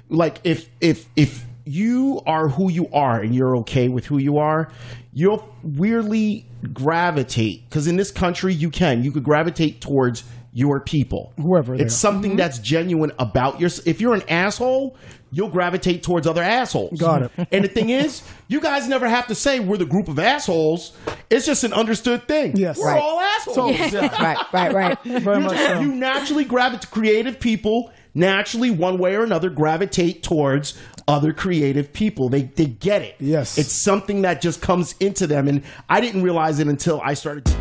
like 0.09 0.39
if 0.43 0.69
if 0.81 1.07
if 1.15 1.45
you 1.65 2.21
are 2.27 2.49
who 2.49 2.71
you 2.71 2.89
are 2.93 3.21
and 3.21 3.35
you're 3.35 3.57
okay 3.59 3.89
with 3.89 4.07
who 4.07 4.19
you 4.19 4.39
are 4.39 4.71
you'll 5.13 5.49
weirdly 5.63 6.47
gravitate 6.73 7.69
because 7.69 7.87
in 7.87 7.97
this 7.97 8.11
country 8.11 8.53
you 8.53 8.71
can. 8.71 9.03
You 9.03 9.13
could 9.13 9.25
gravitate 9.25 9.81
towards 9.81 10.25
your 10.57 10.81
people 10.81 11.35
Whoever 11.37 11.77
they 11.77 11.85
it's 11.85 11.95
are. 11.95 11.99
something 11.99 12.31
mm-hmm. 12.31 12.39
that's 12.39 12.59
genuine 12.61 13.13
about 13.19 13.61
your 13.61 13.69
if 13.85 14.01
you're 14.01 14.15
an 14.15 14.23
asshole 14.27 14.97
you'll 15.31 15.51
gravitate 15.51 16.03
towards 16.03 16.27
other 16.27 16.43
assholes 16.43 16.99
Got 16.99 17.25
it. 17.25 17.49
and 17.53 17.63
the 17.63 17.69
thing 17.69 17.91
is, 17.91 18.23
you 18.49 18.59
guys 18.61 18.89
never 18.89 19.07
have 19.07 19.27
to 19.27 19.35
say 19.35 19.61
we're 19.61 19.77
the 19.77 19.85
group 19.85 20.09
of 20.09 20.19
assholes. 20.19 20.97
It's 21.29 21.45
just 21.45 21.63
an 21.65 21.73
understood 21.75 22.27
thing. 22.29 22.57
Yes. 22.57 22.79
we're 22.79 22.87
Right. 22.87 23.03
all 23.03 23.21
assholes. 23.21 23.79
right, 23.93 24.39
right, 24.53 24.73
right. 24.73 24.99
Very 25.03 25.39
You, 25.39 25.43
much 25.43 25.53
just- 25.57 25.67
so. 25.67 25.81
you 25.81 25.93
naturally 25.95 26.45
gravitate. 26.45 26.91
Creative 26.91 27.39
people 27.39 27.91
naturally, 28.15 28.71
one 28.71 28.97
way 28.99 29.15
or 29.15 29.25
another, 29.25 29.51
gravitate 29.51 30.23
towards 30.23 30.79
other 31.07 31.33
creative 31.35 31.93
people. 31.93 32.29
They 32.31 32.43
they 32.43 32.67
get 32.67 33.03
it. 33.03 33.17
Yes. 33.19 33.59
it's 33.59 33.73
something 33.73 34.23
that 34.23 34.41
just 34.41 34.63
comes 34.63 34.95
into 35.01 35.27
them, 35.27 35.49
and 35.49 35.63
I 35.89 36.01
didn't 36.01 36.23
realize 36.23 36.61
it 36.61 36.69
until 36.69 37.01
I 37.03 37.13
started. 37.15 37.55